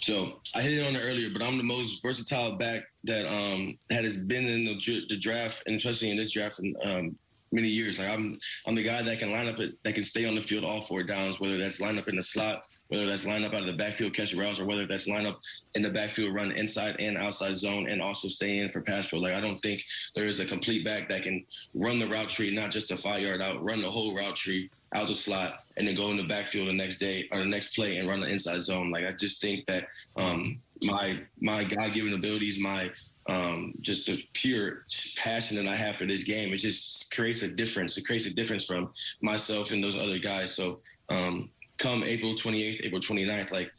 [0.00, 3.76] So I hit it on it earlier, but I'm the most versatile back that um
[3.90, 7.16] has been in the, the draft, and especially in this draft, in um,
[7.52, 7.98] many years.
[7.98, 10.64] Like I'm, I'm the guy that can line up, that can stay on the field
[10.64, 13.60] all four downs, whether that's line up in the slot, whether that's line up out
[13.60, 15.38] of the backfield catch routes, or whether that's line up
[15.74, 19.18] in the backfield run inside and outside zone, and also stay in for pass pro.
[19.18, 19.82] Like I don't think
[20.14, 21.44] there is a complete back that can
[21.74, 24.70] run the route tree, not just a five yard out, run the whole route tree
[24.94, 27.74] out the slot and then go in the backfield the next day or the next
[27.74, 28.90] play and run the inside zone.
[28.90, 29.86] Like I just think that
[30.16, 32.90] um, my my God given abilities, my
[33.28, 34.84] um, just the pure
[35.16, 37.96] passion that I have for this game, it just creates a difference.
[37.96, 40.54] It creates a difference from myself and those other guys.
[40.54, 43.70] So um, come April 28th, April 29th, like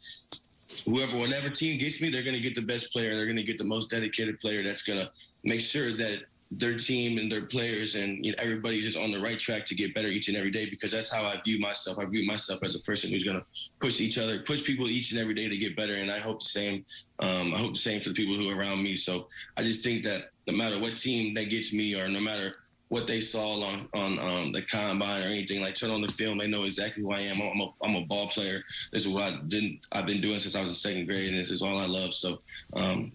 [0.84, 3.16] whoever, whatever team gets me, they're going to get the best player.
[3.16, 5.10] They're going to get the most dedicated player that's going to
[5.42, 6.20] make sure that
[6.52, 9.74] their team and their players and you know, everybody's just on the right track to
[9.74, 11.98] get better each and every day because that's how I view myself.
[11.98, 13.46] I view myself as a person who's going to
[13.78, 15.94] push each other, push people each and every day to get better.
[15.94, 16.84] And I hope the same.
[17.20, 18.96] Um, I hope the same for the people who are around me.
[18.96, 22.56] So I just think that no matter what team that gets me or no matter
[22.88, 26.38] what they saw on on um, the combine or anything, like turn on the film,
[26.38, 27.40] they know exactly who I am.
[27.40, 28.64] I'm a, I'm a ball player.
[28.92, 31.38] This is what I didn't I've been doing since I was in second grade, and
[31.38, 32.12] this is all I love.
[32.12, 32.40] So
[32.74, 33.12] um,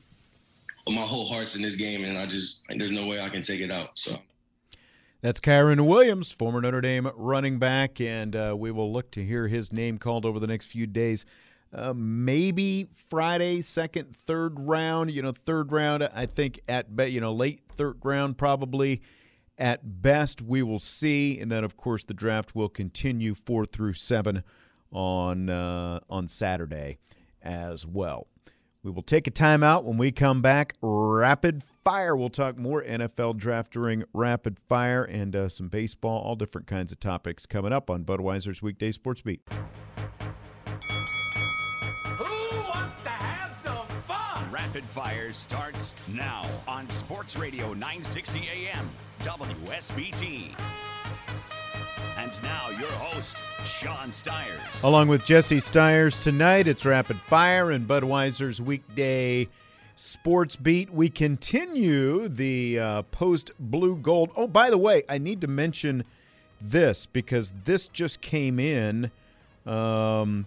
[0.90, 3.62] my whole heart's in this game, and I just there's no way I can take
[3.62, 3.98] it out.
[3.98, 4.18] So.
[5.22, 9.48] That's Kyren Williams, former Notre Dame running back, and uh, we will look to hear
[9.48, 11.26] his name called over the next few days.
[11.74, 15.12] Uh, maybe Friday, second, third round.
[15.12, 16.08] You know, third round.
[16.14, 19.02] I think at be, you know late third round probably.
[19.58, 23.94] At best, we will see, and then of course the draft will continue four through
[23.94, 24.44] seven
[24.92, 27.00] on uh, on Saturday
[27.42, 28.28] as well.
[28.86, 30.76] We will take a timeout when we come back.
[30.80, 32.16] Rapid fire.
[32.16, 36.92] We'll talk more NFL draft during rapid fire and uh, some baseball, all different kinds
[36.92, 39.42] of topics coming up on Budweiser's Weekday Sports Beat.
[42.04, 44.52] Who wants to have some fun?
[44.52, 48.88] Rapid Fire starts now on Sports Radio 960 AM,
[49.22, 50.52] WSBT.
[52.18, 54.60] And now your host, Sean Stires.
[54.84, 59.48] Along with Jesse Stires tonight, it's Rapid Fire and Budweiser's Weekday
[59.96, 60.92] Sports Beat.
[60.92, 64.32] We continue the uh, post blue gold.
[64.36, 66.04] Oh, by the way, I need to mention
[66.62, 69.12] this because this just came in
[69.66, 70.46] um,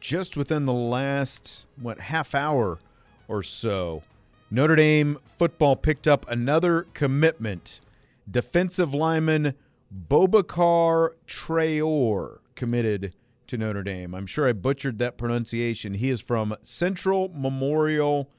[0.00, 2.78] just within the last, what, half hour
[3.28, 4.02] or so.
[4.50, 7.80] Notre Dame football picked up another commitment.
[8.30, 9.54] Defensive lineman
[9.92, 13.14] Boubacar Traore committed
[13.46, 14.14] to Notre Dame.
[14.14, 15.94] I'm sure I butchered that pronunciation.
[15.94, 18.30] He is from Central Memorial,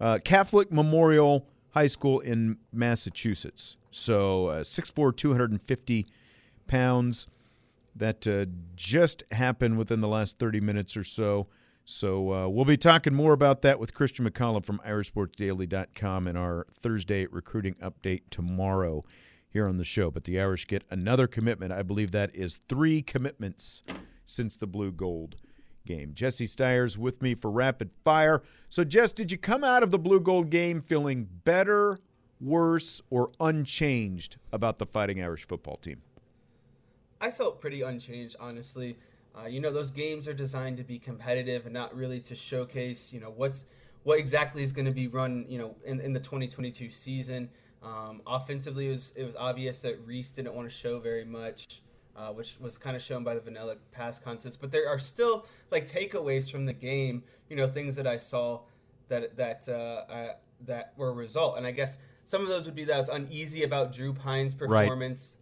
[0.00, 3.76] uh, Catholic Memorial High School in Massachusetts.
[3.90, 6.06] So uh, 6'4", 250
[6.66, 7.26] pounds.
[7.94, 11.48] That uh, just happened within the last 30 minutes or so.
[11.84, 16.66] So uh, we'll be talking more about that with Christian McCollum from IrishSportsDaily.com in our
[16.72, 19.04] Thursday recruiting update tomorrow
[19.50, 20.10] here on the show.
[20.10, 21.72] But the Irish get another commitment.
[21.72, 23.82] I believe that is three commitments
[24.24, 25.36] since the blue gold
[25.86, 26.12] game.
[26.14, 28.42] Jesse Stires's with me for rapid fire.
[28.68, 31.98] So, Jess, did you come out of the blue gold game feeling better,
[32.40, 36.02] worse, or unchanged about the Fighting Irish football team?
[37.20, 38.96] I felt pretty unchanged, honestly.
[39.38, 43.12] Uh, you know, those games are designed to be competitive and not really to showcase,
[43.12, 43.64] you know, what's
[44.02, 47.50] what exactly is going to be run, you know, in, in the 2022 season.
[47.82, 51.82] Um, offensively, it was it was obvious that Rees didn't want to show very much,
[52.16, 54.56] uh, which was kind of shown by the vanilla pass concepts.
[54.56, 58.60] But there are still like takeaways from the game, you know, things that I saw
[59.08, 60.28] that that uh, I,
[60.66, 61.56] that were a result.
[61.56, 64.54] And I guess some of those would be that I was uneasy about Drew Pyne's
[64.54, 65.36] performance.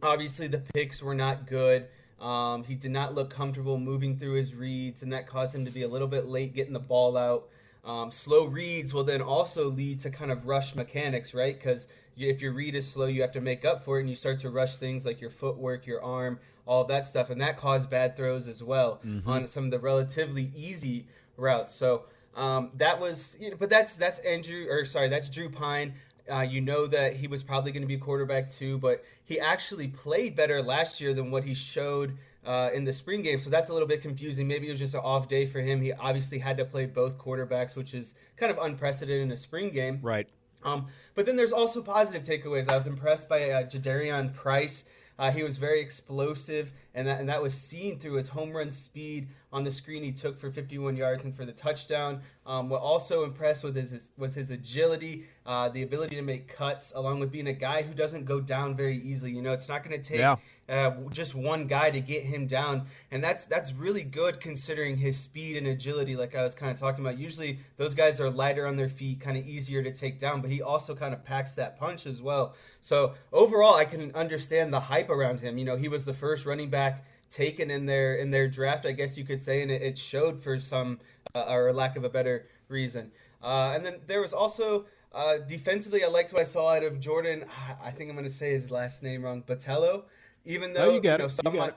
[0.00, 0.12] Right.
[0.12, 1.88] Obviously, the picks were not good.
[2.20, 5.70] Um, he did not look comfortable moving through his reads, and that caused him to
[5.70, 7.48] be a little bit late getting the ball out.
[7.84, 11.58] Um, slow reads will then also lead to kind of rush mechanics, right?
[11.58, 14.16] Because if your read is slow, you have to make up for it, and you
[14.16, 17.90] start to rush things like your footwork, your arm, all that stuff, and that caused
[17.90, 19.28] bad throws as well mm-hmm.
[19.28, 21.06] on some of the relatively easy
[21.36, 21.74] routes.
[21.74, 22.04] So
[22.34, 25.94] um, that was, you know, but that's that's Andrew, or sorry, that's Drew Pyne.
[26.32, 29.88] Uh, you know that he was probably going to be quarterback too, but he actually
[29.88, 33.38] played better last year than what he showed uh, in the spring game.
[33.38, 34.46] So that's a little bit confusing.
[34.46, 35.80] Maybe it was just an off day for him.
[35.80, 39.70] He obviously had to play both quarterbacks, which is kind of unprecedented in a spring
[39.70, 40.00] game.
[40.02, 40.28] Right.
[40.62, 42.68] Um, but then there's also positive takeaways.
[42.68, 44.84] I was impressed by uh, Jadarian Price.
[45.16, 48.68] Uh, he was very explosive, and that and that was seen through his home run
[48.68, 52.20] speed on the screen he took for 51 yards and for the touchdown.
[52.46, 56.92] Um, what also impressed with his was his agility, uh, the ability to make cuts,
[56.96, 59.30] along with being a guy who doesn't go down very easily.
[59.30, 60.36] You know, it's not going to take yeah
[60.68, 65.18] uh, just one guy to get him down, and that's that's really good considering his
[65.18, 66.16] speed and agility.
[66.16, 69.20] Like I was kind of talking about, usually those guys are lighter on their feet,
[69.20, 72.22] kind of easier to take down, but he also kind of packs that punch as
[72.22, 72.54] well.
[72.80, 75.58] So overall, I can understand the hype around him.
[75.58, 78.92] You know, he was the first running back taken in their in their draft, I
[78.92, 81.00] guess you could say, and it, it showed for some
[81.34, 83.10] uh, or lack of a better reason.
[83.42, 86.98] Uh, and then there was also uh, defensively, I liked what I saw out of
[86.98, 87.44] Jordan.
[87.82, 90.04] I think I'm going to say his last name wrong, Botelho.
[90.44, 91.74] Even though you, you know, some might,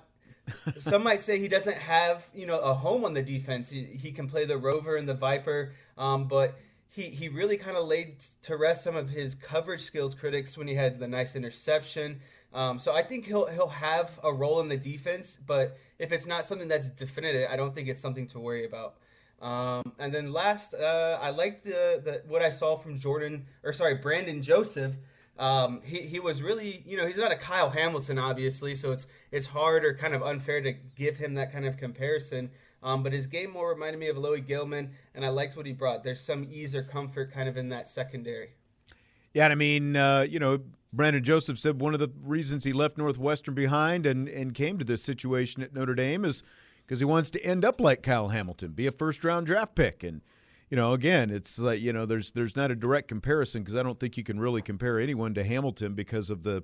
[0.78, 3.70] some might say he doesn't have you know a home on the defense.
[3.70, 6.58] He, he can play the rover and the viper, um, but
[6.90, 10.68] he he really kind of laid to rest some of his coverage skills critics when
[10.68, 12.20] he had the nice interception.
[12.54, 16.26] Um, so I think he'll he'll have a role in the defense, but if it's
[16.26, 18.96] not something that's definitive, I don't think it's something to worry about.
[19.42, 23.74] Um, and then last, uh, I liked the, the what I saw from Jordan or
[23.74, 24.94] sorry Brandon Joseph.
[25.38, 29.08] Um, he, he was really, you know, he's not a Kyle Hamilton, obviously, so it's
[29.32, 32.50] it's hard or kind of unfair to give him that kind of comparison.
[32.82, 35.74] Um, but his game more reminded me of Alohi Gilman, and I liked what he
[35.74, 36.04] brought.
[36.04, 38.52] There's some ease or comfort kind of in that secondary.
[39.34, 40.60] Yeah, and I mean, uh, you know,
[40.94, 44.86] Brandon Joseph said one of the reasons he left Northwestern behind and, and came to
[44.86, 46.44] this situation at Notre Dame is
[46.86, 50.04] because he wants to end up like Kyle Hamilton, be a first round draft pick.
[50.04, 50.22] And
[50.70, 53.84] you know, again, it's like you know, there's there's not a direct comparison because I
[53.84, 56.64] don't think you can really compare anyone to Hamilton because of the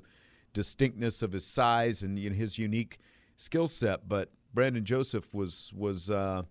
[0.54, 3.00] distinctness of his size and you know, his unique
[3.38, 4.08] skill set.
[4.10, 6.44] But Brandon Joseph was was uh,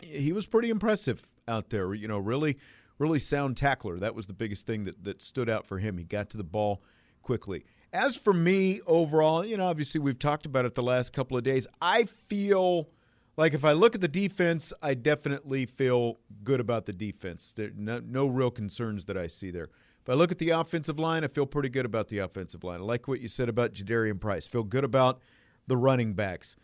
[0.00, 1.94] he was pretty impressive out there.
[1.94, 2.58] You know, really
[2.98, 3.98] really sound tackler.
[3.98, 5.96] That was the biggest thing that that stood out for him.
[5.96, 6.82] He got to the ball
[7.22, 7.64] quickly.
[7.94, 11.42] As for me overall, you know, obviously we've talked about it the last couple of
[11.42, 11.66] days.
[11.80, 12.90] I feel
[13.38, 17.52] like if I look at the defense, I definitely feel good about the defense.
[17.52, 19.68] There no, no real concerns that I see there.
[20.02, 22.80] If I look at the offensive line, I feel pretty good about the offensive line.
[22.80, 24.48] I like what you said about Jadarian Price.
[24.48, 25.20] Feel good about
[25.68, 26.56] the running backs.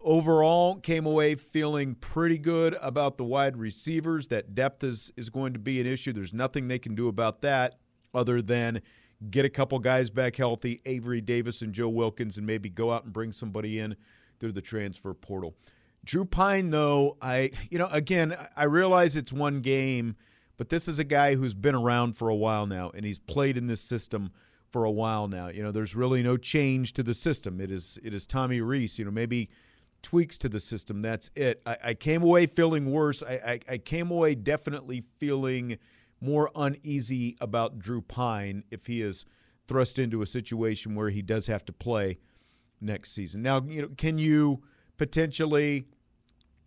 [0.00, 4.28] Overall, came away feeling pretty good about the wide receivers.
[4.28, 6.14] That depth is is going to be an issue.
[6.14, 7.78] There's nothing they can do about that
[8.14, 8.80] other than
[9.30, 13.04] get a couple guys back healthy, Avery Davis and Joe Wilkins, and maybe go out
[13.04, 13.94] and bring somebody in
[14.40, 15.54] through the transfer portal.
[16.04, 20.16] Drew Pyne, though, I you know again I realize it's one game,
[20.56, 23.56] but this is a guy who's been around for a while now, and he's played
[23.56, 24.30] in this system
[24.70, 25.48] for a while now.
[25.48, 27.60] You know, there's really no change to the system.
[27.60, 28.98] It is it is Tommy Rees.
[28.98, 29.50] You know, maybe
[30.02, 31.02] tweaks to the system.
[31.02, 31.60] That's it.
[31.66, 33.22] I, I came away feeling worse.
[33.22, 35.78] I, I, I came away definitely feeling
[36.20, 39.24] more uneasy about Drew Pyne if he is
[39.66, 42.18] thrust into a situation where he does have to play
[42.80, 43.42] next season.
[43.42, 44.62] Now, you know, can you
[44.98, 45.86] potentially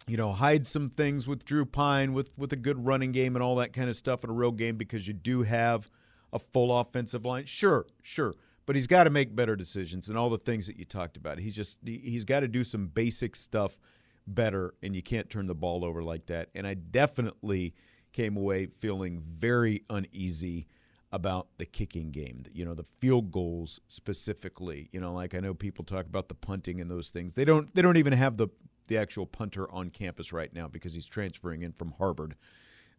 [0.08, 3.44] you know, hide some things with Drew Pyne with with a good running game and
[3.44, 5.90] all that kind of stuff in a real game because you do have
[6.34, 7.46] a full offensive line.
[7.46, 8.34] Sure, sure,
[8.66, 11.38] but he's got to make better decisions and all the things that you talked about.
[11.38, 13.80] He's just he's got to do some basic stuff
[14.26, 16.50] better, and you can't turn the ball over like that.
[16.56, 17.76] And I definitely
[18.12, 20.68] came away feeling very uneasy
[21.12, 22.44] about the kicking game.
[22.54, 24.90] You know, the field goals specifically.
[24.92, 27.34] You know, like I know people talk about the punting and those things.
[27.34, 27.74] They don't.
[27.74, 28.48] They don't even have the
[28.88, 32.36] the actual punter on campus right now because he's transferring in from Harvard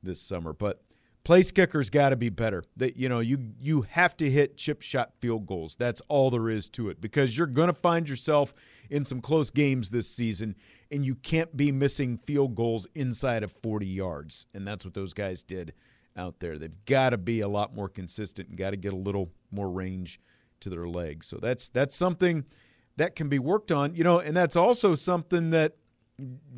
[0.02, 0.52] this summer.
[0.52, 0.82] But
[1.24, 2.64] place kickers got to be better.
[2.76, 5.76] That you know, you you have to hit chip shot field goals.
[5.76, 8.54] That's all there is to it because you're going to find yourself
[8.90, 10.54] in some close games this season
[10.90, 14.46] and you can't be missing field goals inside of 40 yards.
[14.52, 15.72] And that's what those guys did
[16.16, 16.58] out there.
[16.58, 19.70] They've got to be a lot more consistent and got to get a little more
[19.70, 20.20] range
[20.60, 21.26] to their legs.
[21.26, 22.44] So that's that's something
[22.96, 25.76] that can be worked on, you know, and that's also something that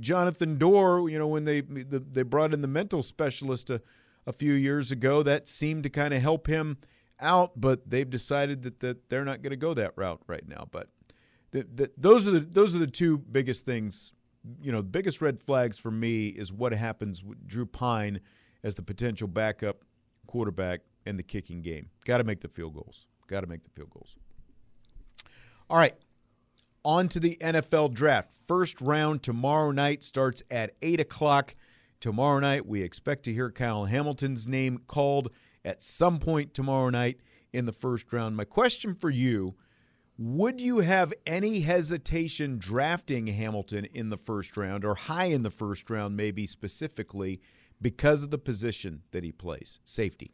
[0.00, 3.80] Jonathan Doerer, you know, when they they brought in the mental specialist a,
[4.26, 6.78] a few years ago, that seemed to kind of help him
[7.20, 10.66] out, but they've decided that, that they're not going to go that route right now.
[10.70, 10.88] But
[11.52, 14.12] the, the, those are the those are the two biggest things.
[14.60, 18.20] You know, the biggest red flags for me is what happens with Drew Pyne
[18.64, 19.84] as the potential backup
[20.26, 21.90] quarterback in the kicking game.
[22.04, 23.06] Got to make the field goals.
[23.28, 24.16] Got to make the field goals.
[25.70, 25.94] All right,
[26.84, 28.32] on to the NFL draft.
[28.32, 31.54] First round tomorrow night starts at 8 o'clock.
[32.00, 35.30] Tomorrow night, we expect to hear Kyle Hamilton's name called
[35.64, 37.18] at some point tomorrow night
[37.52, 38.36] in the first round.
[38.36, 39.54] My question for you
[40.16, 45.50] would you have any hesitation drafting Hamilton in the first round or high in the
[45.50, 47.40] first round, maybe specifically
[47.84, 50.32] because of the position that he plays, safety?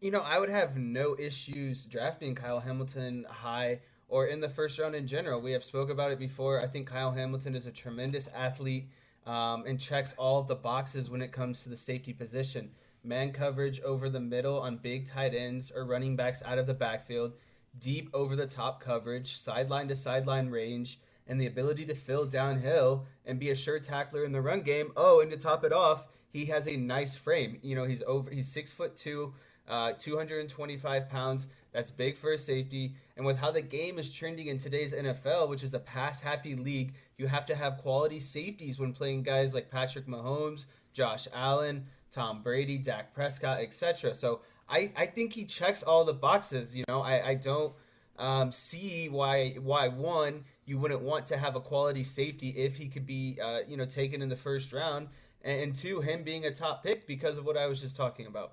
[0.00, 4.76] You know, I would have no issues drafting Kyle Hamilton high or in the first
[4.76, 5.40] round in general.
[5.40, 6.60] We have spoke about it before.
[6.60, 8.88] I think Kyle Hamilton is a tremendous athlete
[9.24, 12.72] um, and checks all of the boxes when it comes to the safety position.
[13.04, 16.74] Man coverage over the middle on big tight ends or running backs out of the
[16.74, 17.34] backfield,
[17.78, 23.06] deep over the top coverage, sideline to sideline range, and the ability to fill downhill
[23.24, 24.92] and be a sure tackler in the run game.
[24.96, 27.58] Oh, and to top it off, he has a nice frame.
[27.62, 28.30] You know, he's over.
[28.30, 29.34] He's six foot two,
[29.68, 31.48] uh, 225 pounds.
[31.72, 32.94] That's big for a safety.
[33.16, 36.54] And with how the game is trending in today's NFL, which is a pass happy
[36.54, 41.86] league, you have to have quality safeties when playing guys like Patrick Mahomes, Josh Allen,
[42.10, 44.14] Tom Brady, Dak Prescott, etc.
[44.14, 46.74] So I, I think he checks all the boxes.
[46.74, 47.74] You know, I, I don't
[48.18, 52.88] um, see why why one you wouldn't want to have a quality safety if he
[52.88, 55.08] could be uh, you know taken in the first round,
[55.42, 58.26] and, and two him being a top pick because of what I was just talking
[58.26, 58.52] about.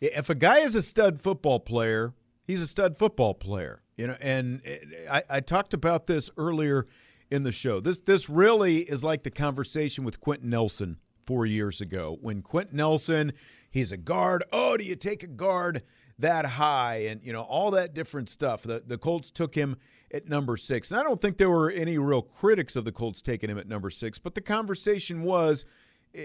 [0.00, 2.14] If a guy is a stud football player,
[2.46, 3.82] he's a stud football player.
[3.96, 4.62] You know, and
[5.10, 6.86] I, I talked about this earlier
[7.30, 7.80] in the show.
[7.80, 10.96] This this really is like the conversation with Quenton Nelson
[11.26, 13.32] four years ago when Quenton Nelson,
[13.70, 14.42] he's a guard.
[14.52, 15.82] Oh, do you take a guard
[16.20, 17.06] that high?
[17.08, 18.62] And you know all that different stuff.
[18.62, 19.76] The the Colts took him
[20.12, 23.20] at number six, and I don't think there were any real critics of the Colts
[23.20, 24.18] taking him at number six.
[24.18, 25.64] But the conversation was,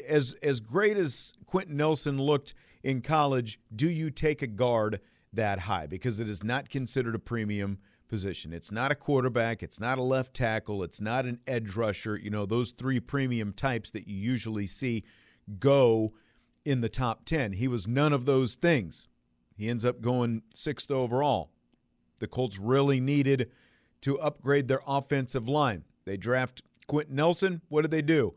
[0.07, 4.99] as as great as Quenton Nelson looked in college, do you take a guard?
[5.35, 7.77] that high because it is not considered a premium
[8.07, 8.53] position.
[8.53, 12.15] It's not a quarterback, it's not a left tackle, it's not an edge rusher.
[12.15, 15.03] You know, those three premium types that you usually see
[15.59, 16.13] go
[16.63, 17.53] in the top 10.
[17.53, 19.07] He was none of those things.
[19.55, 21.51] He ends up going sixth overall.
[22.19, 23.51] The Colts really needed
[24.01, 25.83] to upgrade their offensive line.
[26.05, 27.61] They draft Quenton Nelson.
[27.69, 28.35] What did they do?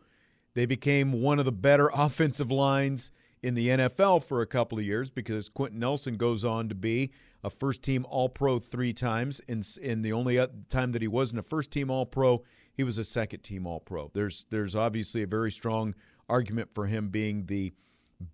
[0.55, 3.12] They became one of the better offensive lines
[3.43, 7.12] in the NFL for a couple of years because Quenton Nelson goes on to be
[7.45, 9.41] a first team All Pro three times.
[9.49, 12.43] And in the only time that he wasn't a first team All Pro,
[12.73, 14.11] he was a second team All Pro.
[14.12, 15.95] There's there's obviously a very strong
[16.29, 17.73] argument for him being the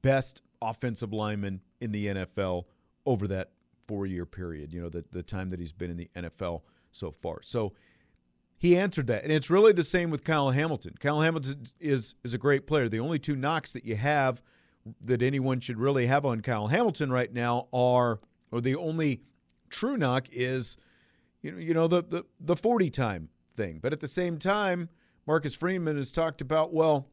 [0.03, 2.64] best offensive lineman in the NFL
[3.07, 3.50] over that
[3.86, 4.72] four year period.
[4.72, 7.40] You know the the time that he's been in the NFL so far.
[7.42, 7.72] So
[8.57, 9.24] he answered that.
[9.24, 10.94] And it's really the same with Kyle Hamilton.
[10.98, 12.88] Kyle Hamilton is is a great player.
[12.88, 14.42] The only two knocks that you have
[15.00, 19.22] that anyone should really have on Kyle Hamilton right now are, or the only
[19.70, 20.76] true knock is,
[21.42, 23.80] you know, you know the the the 40 time thing.
[23.82, 24.88] But at the same time,
[25.26, 27.09] Marcus Freeman has talked about, well,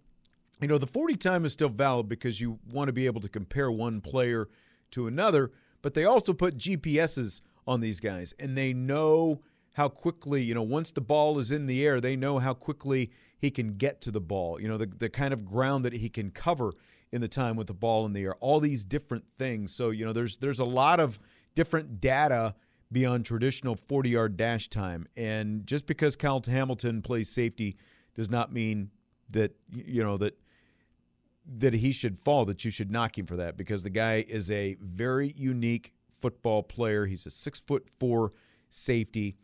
[0.61, 3.29] you know, the 40 time is still valid because you want to be able to
[3.29, 4.47] compare one player
[4.91, 5.51] to another,
[5.81, 9.41] but they also put GPSs on these guys and they know
[9.73, 13.11] how quickly, you know, once the ball is in the air, they know how quickly
[13.37, 16.09] he can get to the ball, you know, the, the kind of ground that he
[16.09, 16.73] can cover
[17.11, 18.35] in the time with the ball in the air.
[18.39, 19.73] All these different things.
[19.73, 21.19] So you know, there's there's a lot of
[21.55, 22.55] different data
[22.91, 25.07] beyond traditional 40 yard dash time.
[25.15, 27.77] And just because Kyle Hamilton plays safety
[28.15, 28.91] does not mean
[29.29, 30.37] that you know that
[31.45, 34.51] that he should fall, that you should knock him for that, because the guy is
[34.51, 37.05] a very unique football player.
[37.05, 38.33] He's a six foot four
[38.69, 39.35] safety,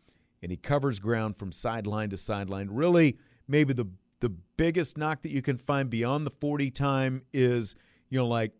[0.42, 2.68] and he covers ground from sideline to sideline.
[2.70, 3.88] Really, maybe the
[4.20, 7.76] the biggest knock that you can find beyond the 40 time is,
[8.10, 8.52] you know, like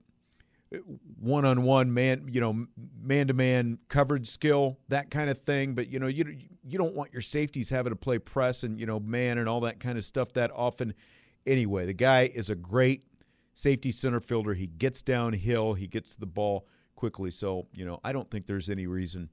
[1.18, 2.66] one on one man, you know,
[3.00, 5.74] man to man coverage skill, that kind of thing.
[5.74, 8.86] But you know, you you don't want your safeties having to play press and you
[8.86, 10.94] know man and all that kind of stuff that often.
[11.46, 13.02] Anyway, the guy is a great
[13.58, 14.54] safety center fielder.
[14.54, 17.32] He gets downhill, he gets the ball quickly.
[17.32, 19.30] So you know, I don't think there's any reason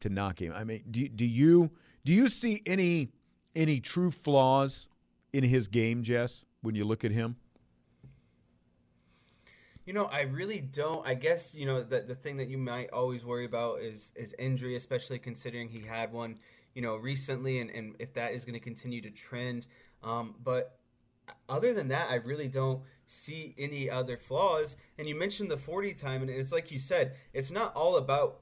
[0.00, 0.52] to knock him.
[0.56, 1.70] I mean, do do you
[2.04, 3.10] do you see any
[3.54, 4.88] any true flaws
[5.32, 7.36] in his game, Jess, when you look at him?
[9.84, 11.06] You know, I really don't.
[11.06, 14.34] I guess you know the the thing that you might always worry about is is
[14.38, 16.38] injury, especially considering he had one,
[16.74, 19.66] you know, recently, and, and if that is going to continue to trend.
[20.02, 20.78] Um, but
[21.48, 24.76] other than that, I really don't see any other flaws.
[24.98, 28.40] And you mentioned the 40 time, and it's like you said, it's not all about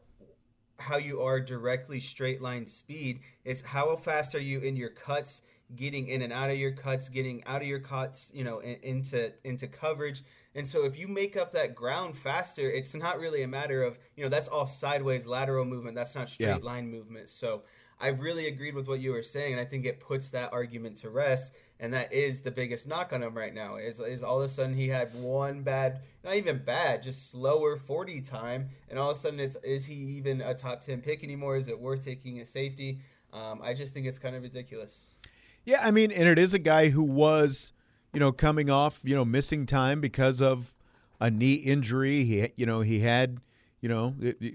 [0.78, 3.20] how you are directly straight line speed.
[3.44, 5.42] It's how fast are you in your cuts,
[5.76, 8.76] getting in and out of your cuts, getting out of your cuts, you know, in,
[8.82, 10.24] into into coverage.
[10.54, 13.98] And so if you make up that ground faster, it's not really a matter of,
[14.16, 15.96] you know, that's all sideways lateral movement.
[15.96, 16.56] That's not straight yeah.
[16.62, 17.28] line movement.
[17.28, 17.62] So
[18.04, 20.96] I really agreed with what you were saying, and I think it puts that argument
[20.98, 21.54] to rest.
[21.80, 23.76] And that is the biggest knock on him right now.
[23.76, 27.76] Is is all of a sudden he had one bad, not even bad, just slower
[27.76, 31.24] forty time, and all of a sudden it's is he even a top ten pick
[31.24, 31.56] anymore?
[31.56, 33.00] Is it worth taking a safety?
[33.32, 35.16] Um, I just think it's kind of ridiculous.
[35.64, 37.72] Yeah, I mean, and it is a guy who was
[38.14, 40.74] you know, coming off, you know, missing time because of
[41.20, 42.24] a knee injury.
[42.24, 43.40] He, you know, he had,
[43.80, 44.54] you know, it, it,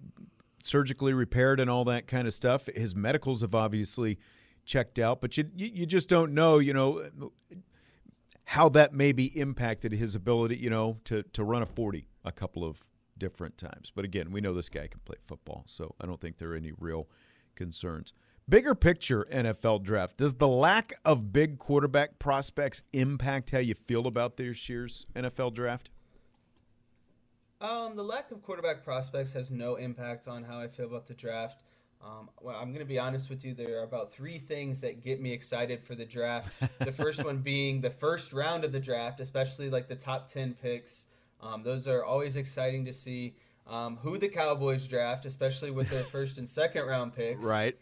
[0.70, 2.68] surgically repaired and all that kind of stuff.
[2.74, 4.20] His medicals have obviously
[4.66, 7.10] checked out, but you, you, just don't know, you know,
[8.46, 12.64] how that maybe impacted his ability, you know, to, to run a 40 a couple
[12.64, 12.86] of
[13.18, 13.92] different times.
[13.94, 16.56] But again, we know this guy can play football, so I don't think there are
[16.56, 17.10] any real
[17.56, 18.14] concerns.
[18.48, 20.18] Bigger picture NFL draft.
[20.18, 25.54] Does the lack of big quarterback prospects impact how you feel about this year's NFL
[25.54, 25.90] draft?
[27.62, 31.14] Um, the lack of quarterback prospects has no impact on how I feel about the
[31.14, 31.64] draft.
[32.02, 33.54] Um, well, I'm going to be honest with you.
[33.54, 36.50] There are about three things that get me excited for the draft.
[36.80, 40.56] The first one being the first round of the draft, especially like the top 10
[40.62, 41.08] picks.
[41.42, 43.36] Um, those are always exciting to see.
[43.68, 47.44] Um, who the Cowboys draft, especially with their first and second round picks.
[47.44, 47.78] Right.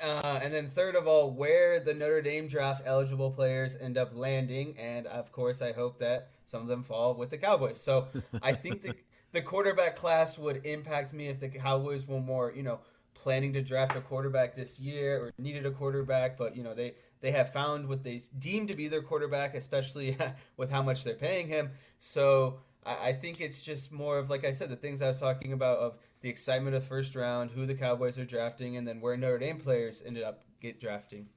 [0.00, 4.14] Uh, and then third of all, where the Notre Dame draft eligible players end up
[4.14, 7.80] landing, and of course, I hope that some of them fall with the Cowboys.
[7.80, 8.06] So
[8.42, 8.94] I think the
[9.32, 12.80] the quarterback class would impact me if the Cowboys were more, you know,
[13.14, 16.94] planning to draft a quarterback this year or needed a quarterback, but you know they
[17.20, 20.16] they have found what they deem to be their quarterback, especially
[20.56, 21.70] with how much they're paying him.
[21.98, 25.20] So I, I think it's just more of like I said, the things I was
[25.20, 28.86] talking about of the excitement of the first round, who the Cowboys are drafting, and
[28.86, 31.28] then where Notre Dame players ended up get drafting.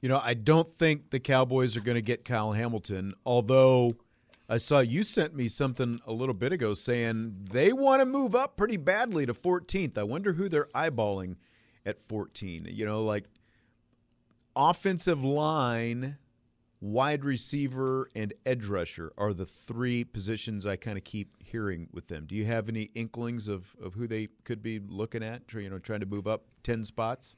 [0.00, 3.96] You know, I don't think the Cowboys are going to get Kyle Hamilton, although
[4.48, 8.34] I saw you sent me something a little bit ago saying they want to move
[8.34, 9.96] up pretty badly to 14th.
[9.96, 11.36] I wonder who they're eyeballing
[11.86, 12.66] at 14.
[12.70, 13.26] You know, like
[14.56, 16.18] offensive line
[16.82, 22.08] wide receiver and edge rusher are the three positions I kind of keep hearing with
[22.08, 22.26] them.
[22.26, 25.78] Do you have any inklings of, of who they could be looking at, you know,
[25.78, 27.36] trying to move up 10 spots?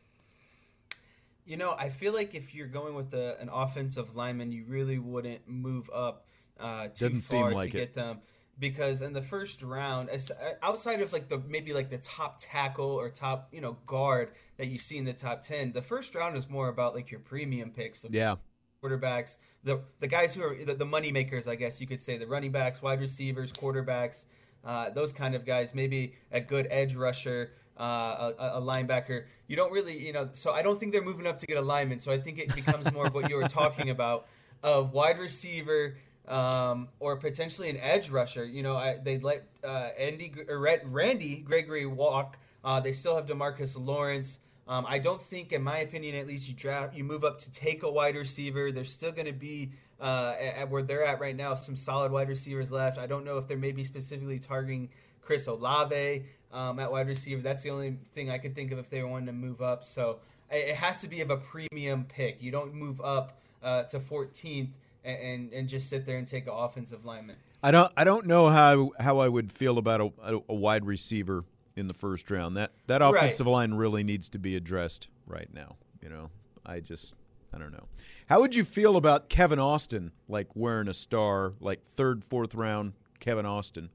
[1.44, 4.98] You know, I feel like if you're going with a, an offensive lineman, you really
[4.98, 6.26] wouldn't move up
[6.58, 7.80] uh, too Doesn't far like to it.
[7.80, 8.20] get them
[8.58, 12.36] because in the first round, as- uh, outside of like the maybe like the top
[12.40, 16.14] tackle or top you know guard that you see in the top ten, the first
[16.14, 18.06] round is more about like your premium picks.
[18.08, 18.36] Yeah.
[18.84, 22.18] Quarterbacks, the the guys who are the, the money makers, I guess you could say,
[22.18, 24.26] the running backs, wide receivers, quarterbacks,
[24.64, 25.74] uh, those kind of guys.
[25.74, 29.24] Maybe a good edge rusher, uh, a, a linebacker.
[29.48, 30.28] You don't really, you know.
[30.32, 31.98] So I don't think they're moving up to get a lineman.
[32.00, 34.26] So I think it becomes more of what you were talking about
[34.62, 35.96] of wide receiver.
[36.26, 38.46] Um, or potentially an edge rusher.
[38.46, 42.38] You know, I, they'd let uh, Andy or Randy Gregory walk.
[42.64, 44.38] Uh, they still have Demarcus Lawrence.
[44.66, 47.50] Um, I don't think, in my opinion, at least you draft, you move up to
[47.52, 48.72] take a wide receiver.
[48.72, 52.28] There's still going to be uh, at where they're at right now some solid wide
[52.28, 52.98] receivers left.
[52.98, 54.88] I don't know if they're maybe specifically targeting
[55.20, 57.42] Chris Olave um, at wide receiver.
[57.42, 59.84] That's the only thing I could think of if they wanted to move up.
[59.84, 60.20] So
[60.50, 62.42] it has to be of a premium pick.
[62.42, 64.68] You don't move up uh, to 14th
[65.04, 67.36] and, and and just sit there and take an offensive lineman.
[67.62, 71.44] I don't I don't know how how I would feel about a, a wide receiver
[71.76, 72.56] in the first round.
[72.56, 73.52] That that offensive right.
[73.52, 75.76] line really needs to be addressed right now.
[76.02, 76.30] You know,
[76.64, 77.14] I just
[77.52, 77.86] I don't know.
[78.28, 82.94] How would you feel about Kevin Austin like wearing a star like third fourth round
[83.20, 83.90] Kevin Austin?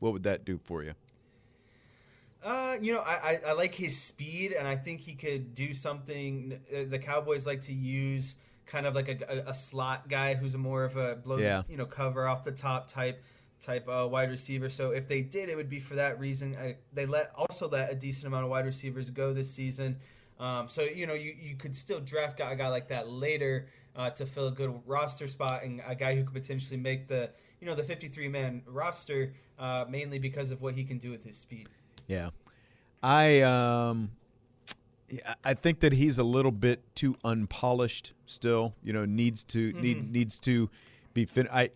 [0.00, 0.92] What would that do for you?
[2.44, 5.74] Uh, you know, I, I, I like his speed, and I think he could do
[5.74, 6.60] something.
[6.70, 8.36] The Cowboys like to use
[8.66, 11.62] kind of like a, a, a slot guy who's more of a blow, yeah.
[11.68, 13.22] you know, cover off the top type
[13.60, 14.68] type uh, wide receiver.
[14.68, 16.56] So if they did, it would be for that reason.
[16.60, 19.96] I, they let also let a decent amount of wide receivers go this season.
[20.38, 24.10] Um, so you know, you, you could still draft a guy like that later uh,
[24.10, 27.30] to fill a good roster spot and a guy who could potentially make the
[27.60, 31.24] you know the 53 man roster uh, mainly because of what he can do with
[31.24, 31.68] his speed.
[32.06, 32.30] Yeah,
[33.02, 34.10] I um,
[35.44, 38.74] I think that he's a little bit too unpolished still.
[38.82, 39.82] You know, needs to mm-hmm.
[39.82, 40.68] need needs to
[41.14, 41.48] be fin.
[41.52, 41.70] I,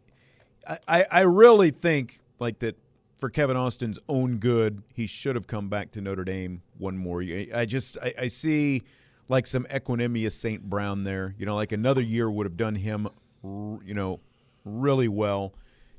[0.66, 2.76] I I really think like that
[3.18, 7.22] for Kevin Austin's own good, he should have come back to Notre Dame one more
[7.22, 7.46] year.
[7.54, 8.82] I just I, I see
[9.28, 10.62] like some Equanimeous St.
[10.68, 11.34] Brown there.
[11.38, 13.08] You know, like another year would have done him,
[13.42, 14.20] you know,
[14.64, 15.54] really well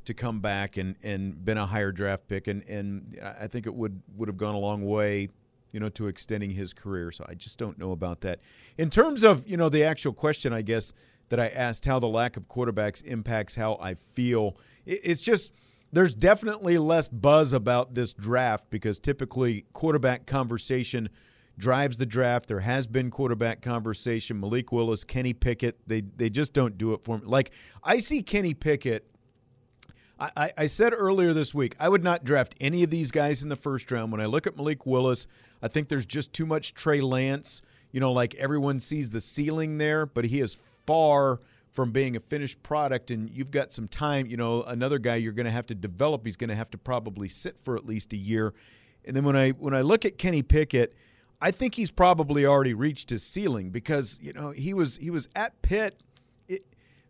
[0.06, 3.74] to come back and, and been a higher draft pick, and, and I think it
[3.74, 5.30] would would have gone a long way,
[5.72, 7.12] you know, to extending his career.
[7.12, 8.40] So I just don't know about that.
[8.78, 10.94] In terms of you know the actual question, I guess
[11.32, 14.58] that I asked how the lack of quarterbacks impacts how I feel.
[14.86, 15.54] It's just
[15.94, 21.08] there's definitely less buzz about this draft because typically quarterback conversation
[21.58, 22.50] drives the draft.
[22.50, 24.42] There has been quarterback conversation.
[24.42, 27.24] Malik Willis, Kenny Pickett, they they just don't do it for me.
[27.26, 27.52] Like
[27.82, 29.08] I see Kenny Pickett.
[30.20, 33.50] I, I said earlier this week, I would not draft any of these guys in
[33.50, 34.12] the first round.
[34.12, 35.26] When I look at Malik Willis,
[35.64, 37.64] I think there's just too much Trey Lance.
[37.92, 40.54] You know, like everyone sees the ceiling there, but he is
[40.92, 41.40] far
[41.72, 45.32] from being a finished product and you've got some time, you know, another guy you're
[45.32, 48.12] going to have to develop, he's going to have to probably sit for at least
[48.12, 48.54] a year.
[49.06, 50.94] And then when I when I look at Kenny Pickett,
[51.40, 55.30] I think he's probably already reached his ceiling because, you know, he was he was
[55.34, 55.98] at Pitt
[56.50, 56.66] it,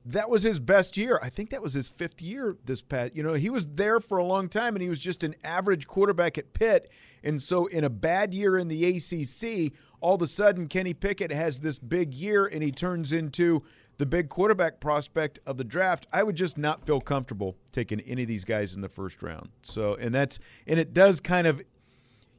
[0.06, 1.20] that was his best year.
[1.24, 3.16] I think that was his fifth year this past.
[3.16, 5.88] You know, he was there for a long time and he was just an average
[5.88, 6.91] quarterback at Pitt.
[7.24, 11.32] And so in a bad year in the ACC, all of a sudden Kenny Pickett
[11.32, 13.64] has this big year and he turns into
[13.98, 18.23] the big quarterback prospect of the draft, I would just not feel comfortable taking any
[18.23, 19.49] of these guys in the first round.
[19.61, 21.61] So, and that's and it does kind of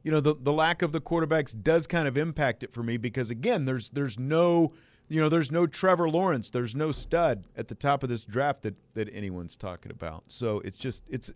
[0.03, 2.97] you know, the the lack of the quarterbacks does kind of impact it for me
[2.97, 4.73] because again, there's there's no
[5.09, 8.63] you know, there's no Trevor Lawrence, there's no stud at the top of this draft
[8.63, 10.25] that that anyone's talking about.
[10.27, 11.31] So, it's just it's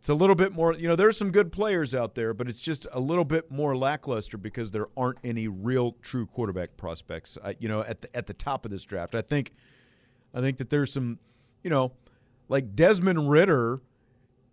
[0.00, 2.60] it's a little bit more, you know, there's some good players out there, but it's
[2.60, 7.52] just a little bit more lackluster because there aren't any real true quarterback prospects, uh,
[7.60, 9.14] you know, at the at the top of this draft.
[9.14, 9.52] I think,
[10.34, 11.18] I think that there's some,
[11.62, 11.92] you know,
[12.48, 13.80] like Desmond Ridder,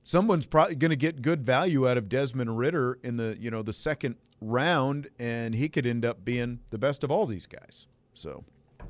[0.08, 3.62] Someone's probably going to get good value out of Desmond Ridder in the you know
[3.62, 7.88] the second round, and he could end up being the best of all these guys.
[8.14, 8.46] So,
[8.80, 8.86] I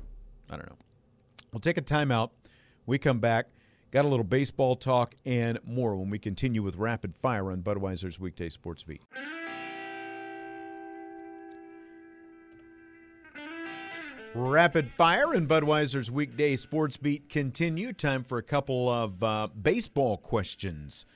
[0.50, 0.76] don't know.
[1.52, 2.30] We'll take a timeout.
[2.86, 3.48] We come back.
[3.90, 8.20] Got a little baseball talk and more when we continue with Rapid Fire on Budweiser's
[8.20, 9.00] Weekday Sports Beat.
[14.34, 17.94] Rapid Fire and Budweiser's Weekday Sports Beat continue.
[17.94, 21.06] Time for a couple of uh, baseball questions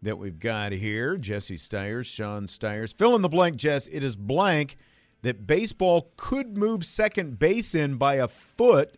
[0.00, 1.18] that we've got here.
[1.18, 2.94] Jesse Stires, Sean Stires.
[2.94, 3.86] Fill in the blank, Jess.
[3.88, 4.76] It is blank
[5.20, 8.96] that baseball could move second base in by a foot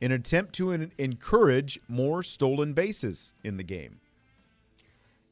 [0.00, 4.00] in an attempt to encourage more stolen bases in the game.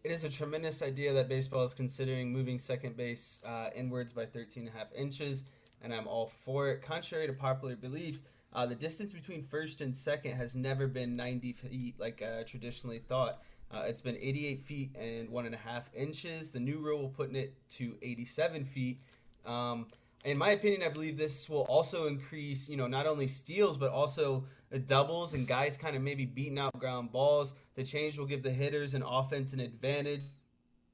[0.04, 4.24] It is a tremendous idea that baseball is considering moving second base uh, inwards by
[4.24, 5.44] 13 and a half inches,
[5.82, 6.80] and I'm all for it.
[6.80, 8.20] Contrary to popular belief,
[8.52, 13.00] uh, the distance between first and second has never been 90 feet like uh, traditionally
[13.00, 13.42] thought.
[13.70, 16.52] Uh, it's been 88 feet and one and a half inches.
[16.52, 19.00] The new rule will put it to 87 feet.
[19.44, 19.88] Um,
[20.26, 23.92] in my opinion, I believe this will also increase, you know, not only steals but
[23.92, 24.44] also
[24.86, 27.52] doubles and guys kind of maybe beating out ground balls.
[27.76, 30.22] The change will give the hitters and offense an advantage.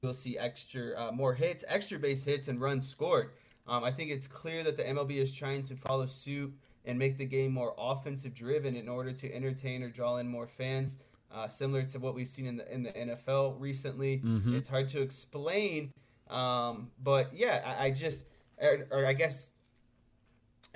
[0.01, 3.31] You'll see extra uh, more hits, extra base hits, and runs scored.
[3.67, 6.53] Um, I think it's clear that the MLB is trying to follow suit
[6.85, 10.47] and make the game more offensive driven in order to entertain or draw in more
[10.47, 10.97] fans.
[11.33, 14.55] Uh, similar to what we've seen in the in the NFL recently, mm-hmm.
[14.55, 15.91] it's hard to explain.
[16.29, 18.25] Um, but yeah, I, I just
[18.63, 19.51] or, or I guess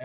[0.00, 0.04] uh,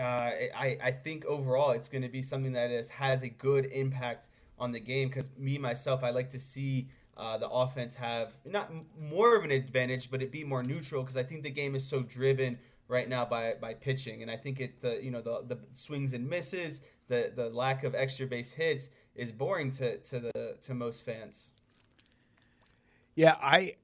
[0.56, 4.28] I, I think overall it's going to be something that is, has a good impact
[4.58, 8.72] on the game because me myself I like to see uh, the offense have not
[8.98, 11.86] more of an advantage but it be more neutral because I think the game is
[11.86, 12.58] so driven
[12.88, 16.12] right now by by pitching and I think it the you know the the swings
[16.12, 20.74] and misses the the lack of extra base hits is boring to to the to
[20.74, 21.52] most fans.
[23.14, 23.74] Yeah, I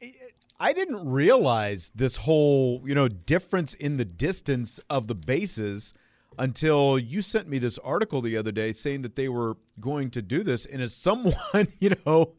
[0.63, 5.95] I didn't realize this whole, you know, difference in the distance of the bases
[6.39, 10.21] until you sent me this article the other day saying that they were going to
[10.21, 10.67] do this.
[10.67, 12.35] And as someone, you know,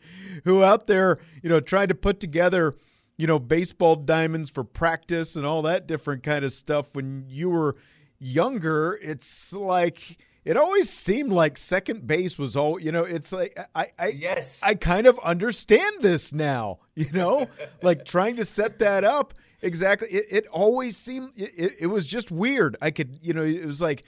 [0.45, 2.75] who out there, you know, tried to put together,
[3.17, 7.49] you know, baseball diamonds for practice and all that different kind of stuff when you
[7.49, 7.75] were
[8.19, 13.57] younger, it's like it always seemed like second base was all you know it's like
[13.75, 14.61] i i yes.
[14.63, 17.47] I kind of understand this now you know?
[17.81, 22.31] Like trying to set that up exactly it, it always seemed it, it was just
[22.31, 22.77] weird.
[22.81, 24.03] I could you know it was like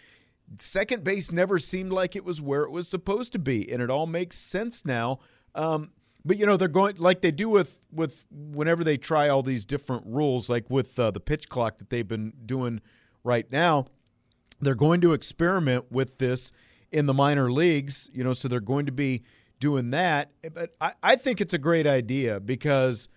[0.57, 3.89] second base never seemed like it was where it was supposed to be and it
[3.89, 5.19] all makes sense now.
[5.55, 5.91] Um,
[6.25, 9.65] but you know they're going like they do with with whenever they try all these
[9.65, 12.81] different rules like with uh, the pitch clock that they've been doing
[13.23, 13.87] right now
[14.65, 16.51] they're going to experiment with this
[16.91, 19.23] in the minor leagues, you know, so they're going to be
[19.59, 20.31] doing that.
[20.53, 23.09] But I, I think it's a great idea because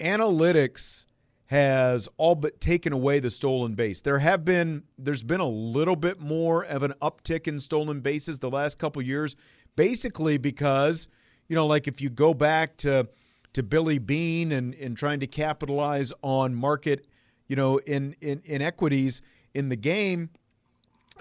[0.00, 1.06] analytics
[1.46, 4.00] has all but taken away the stolen base.
[4.00, 8.38] There have been there's been a little bit more of an uptick in stolen bases
[8.38, 9.34] the last couple years,
[9.76, 11.08] basically because,
[11.48, 13.08] you know, like if you go back to
[13.52, 17.06] to Billy Beane and, and trying to capitalize on market,
[17.48, 19.22] you know, in, in inequities
[19.54, 20.30] in the game,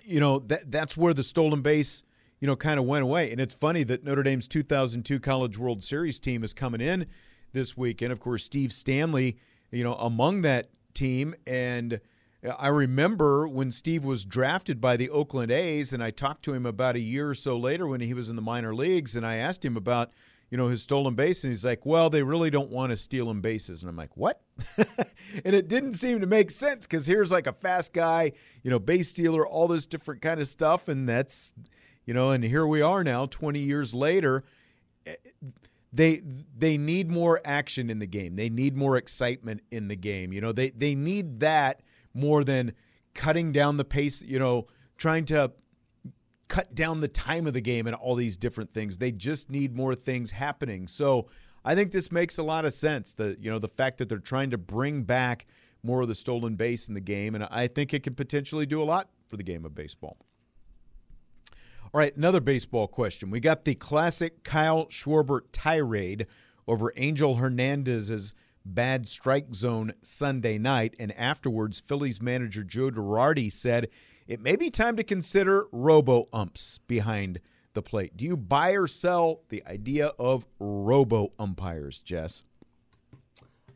[0.05, 2.03] you know that that's where the stolen base
[2.39, 3.31] you know kind of went away.
[3.31, 7.07] And it's funny that Notre Dame's 2002 College World Series team is coming in
[7.51, 9.37] this weekend and of course Steve Stanley
[9.71, 11.35] you know among that team.
[11.45, 11.99] And
[12.45, 16.53] uh, I remember when Steve was drafted by the Oakland A's and I talked to
[16.53, 19.25] him about a year or so later when he was in the minor leagues and
[19.25, 20.11] I asked him about
[20.49, 23.29] you know his stolen base and he's like well they really don't want to steal
[23.29, 23.81] him bases.
[23.81, 24.41] And i'm like what?
[25.45, 28.31] And it didn't seem to make sense because here's like a fast guy
[28.63, 31.53] you know base stealer all this different kind of stuff and that's
[32.05, 34.43] you know and here we are now 20 years later
[35.05, 35.15] eh,
[35.91, 36.21] they
[36.57, 38.35] they need more action in the game.
[38.35, 42.73] They need more excitement in the game you know they they need that more than
[43.13, 44.67] cutting down the pace you know
[44.97, 45.51] trying to
[46.49, 48.97] cut down the time of the game and all these different things.
[48.97, 50.87] They just need more things happening.
[50.87, 51.29] So
[51.63, 53.13] I think this makes a lot of sense.
[53.13, 55.45] The you know the fact that they're trying to bring back
[55.83, 58.81] more of the stolen base in the game, and I think it could potentially do
[58.81, 60.17] a lot for the game of baseball.
[61.93, 63.31] All right, another baseball question.
[63.31, 66.27] We got the classic Kyle Schwarber tirade
[66.67, 73.87] over Angel Hernandez's bad strike zone Sunday night, and afterwards, Phillies manager Joe Girardi said
[74.29, 77.39] it may be time to consider robo umps behind
[77.73, 78.15] the plate.
[78.15, 82.43] Do you buy or sell the idea of robo umpires, Jess?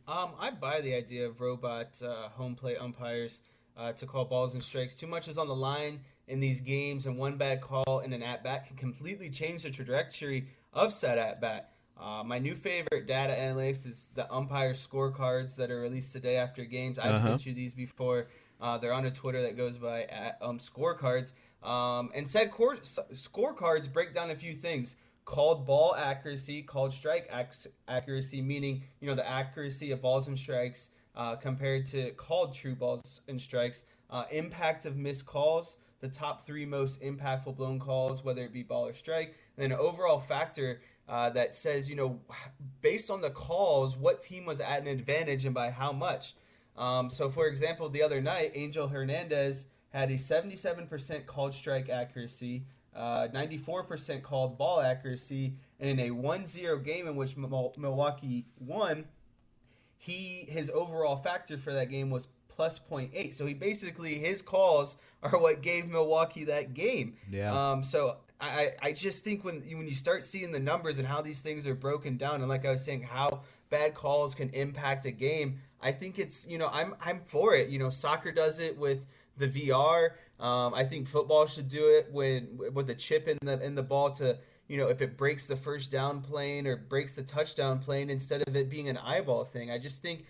[0.06, 3.40] Um, I buy the idea of robot uh, home plate umpires
[3.76, 4.94] uh, to call balls and strikes.
[4.94, 5.98] Too much is on the line
[6.28, 9.70] in these games, and one bad call in an at bat can completely change the
[9.70, 11.70] trajectory of said at bat.
[12.00, 16.64] Uh, my new favorite data analytics is the umpire scorecards that are released today after
[16.64, 16.98] games.
[16.98, 17.26] I've uh-huh.
[17.26, 18.28] sent you these before.
[18.60, 21.32] Uh, they're on a Twitter that goes by at um, scorecards.
[21.62, 27.28] Um, and said core, scorecards break down a few things called ball accuracy, called strike
[27.32, 32.54] ac- accuracy, meaning you know the accuracy of balls and strikes uh, compared to called
[32.54, 37.78] true balls and strikes, uh, impact of missed calls, the top three most impactful blown
[37.78, 41.96] calls, whether it be ball or strike, and then overall factor uh, that says you
[41.96, 42.20] know
[42.82, 46.34] based on the calls, what team was at an advantage and by how much.
[46.76, 52.64] Um, so, for example, the other night, Angel Hernandez had a 77% called strike accuracy,
[52.94, 59.04] uh, 94% called ball accuracy, and in a 1-0 game in which Milwaukee won,
[59.96, 63.34] he his overall factor for that game was plus 0.8.
[63.34, 67.14] So he basically his calls are what gave Milwaukee that game.
[67.30, 67.52] Yeah.
[67.52, 71.22] Um, so I, I just think when when you start seeing the numbers and how
[71.22, 75.06] these things are broken down, and like I was saying, how bad calls can impact
[75.06, 77.68] a game, I think it's you know I'm I'm for it.
[77.68, 79.06] You know, soccer does it with
[79.36, 80.12] the VR.
[80.40, 83.82] Um, I think football should do it when with the chip in the in the
[83.82, 87.78] ball to you know if it breaks the first down plane or breaks the touchdown
[87.78, 89.70] plane instead of it being an eyeball thing.
[89.70, 90.24] I just think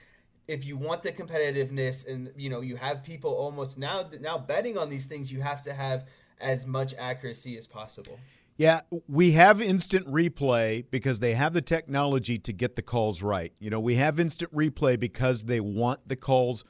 [0.48, 4.76] if you want the competitiveness and you know you have people almost now now betting
[4.76, 6.06] on these things, you have to have
[6.40, 8.18] as much accuracy as possible.
[8.56, 13.52] Yeah, we have instant replay because they have the technology to get the calls right.
[13.58, 16.64] You know, we have instant replay because they want the calls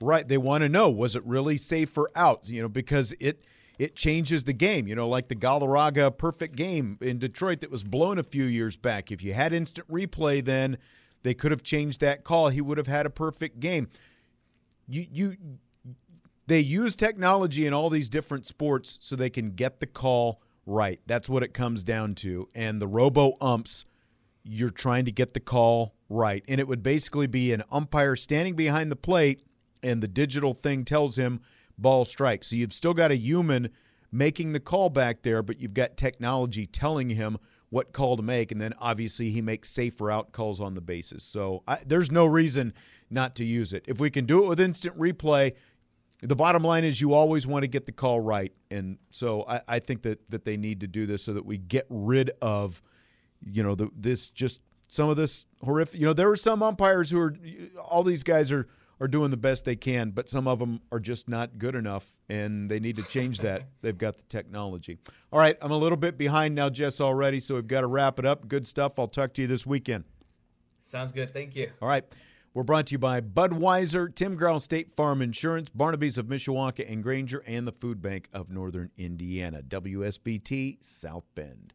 [0.00, 0.26] right.
[0.26, 3.44] They want to know was it really safe for out, you know, because it
[3.80, 4.86] it changes the game.
[4.86, 8.76] You know, like the Galarraga perfect game in Detroit that was blown a few years
[8.76, 9.10] back.
[9.10, 10.78] If you had instant replay then
[11.24, 12.50] they could have changed that call.
[12.50, 13.88] He would have had a perfect game.
[14.86, 15.36] You you
[16.46, 21.00] they use technology in all these different sports so they can get the call right.
[21.06, 22.48] That's what it comes down to.
[22.54, 23.84] And the robo umps,
[24.42, 26.44] you're trying to get the call right.
[26.48, 29.42] And it would basically be an umpire standing behind the plate,
[29.82, 31.40] and the digital thing tells him
[31.76, 32.44] ball strike.
[32.44, 33.70] So you've still got a human
[34.10, 37.38] making the call back there, but you've got technology telling him
[37.70, 41.24] what call to make, and then obviously he makes safe route calls on the bases.
[41.24, 42.72] So I, there's no reason
[43.10, 43.84] not to use it.
[43.88, 45.54] If we can do it with instant replay,
[46.24, 49.60] the bottom line is you always want to get the call right, and so I,
[49.68, 52.82] I think that that they need to do this so that we get rid of,
[53.44, 56.00] you know, the, this just some of this horrific.
[56.00, 57.34] You know, there are some umpires who are
[57.82, 58.66] all these guys are
[59.00, 62.16] are doing the best they can, but some of them are just not good enough,
[62.28, 63.64] and they need to change that.
[63.82, 64.98] They've got the technology.
[65.32, 68.18] All right, I'm a little bit behind now, Jess, already, so we've got to wrap
[68.18, 68.48] it up.
[68.48, 68.98] Good stuff.
[68.98, 70.04] I'll talk to you this weekend.
[70.80, 71.30] Sounds good.
[71.32, 71.70] Thank you.
[71.82, 72.04] All right.
[72.54, 77.02] We're brought to you by Budweiser, Tim Growl State Farm Insurance, Barnaby's of Mishawaka and
[77.02, 79.60] Granger, and the Food Bank of Northern Indiana.
[79.60, 81.74] WSBT South Bend.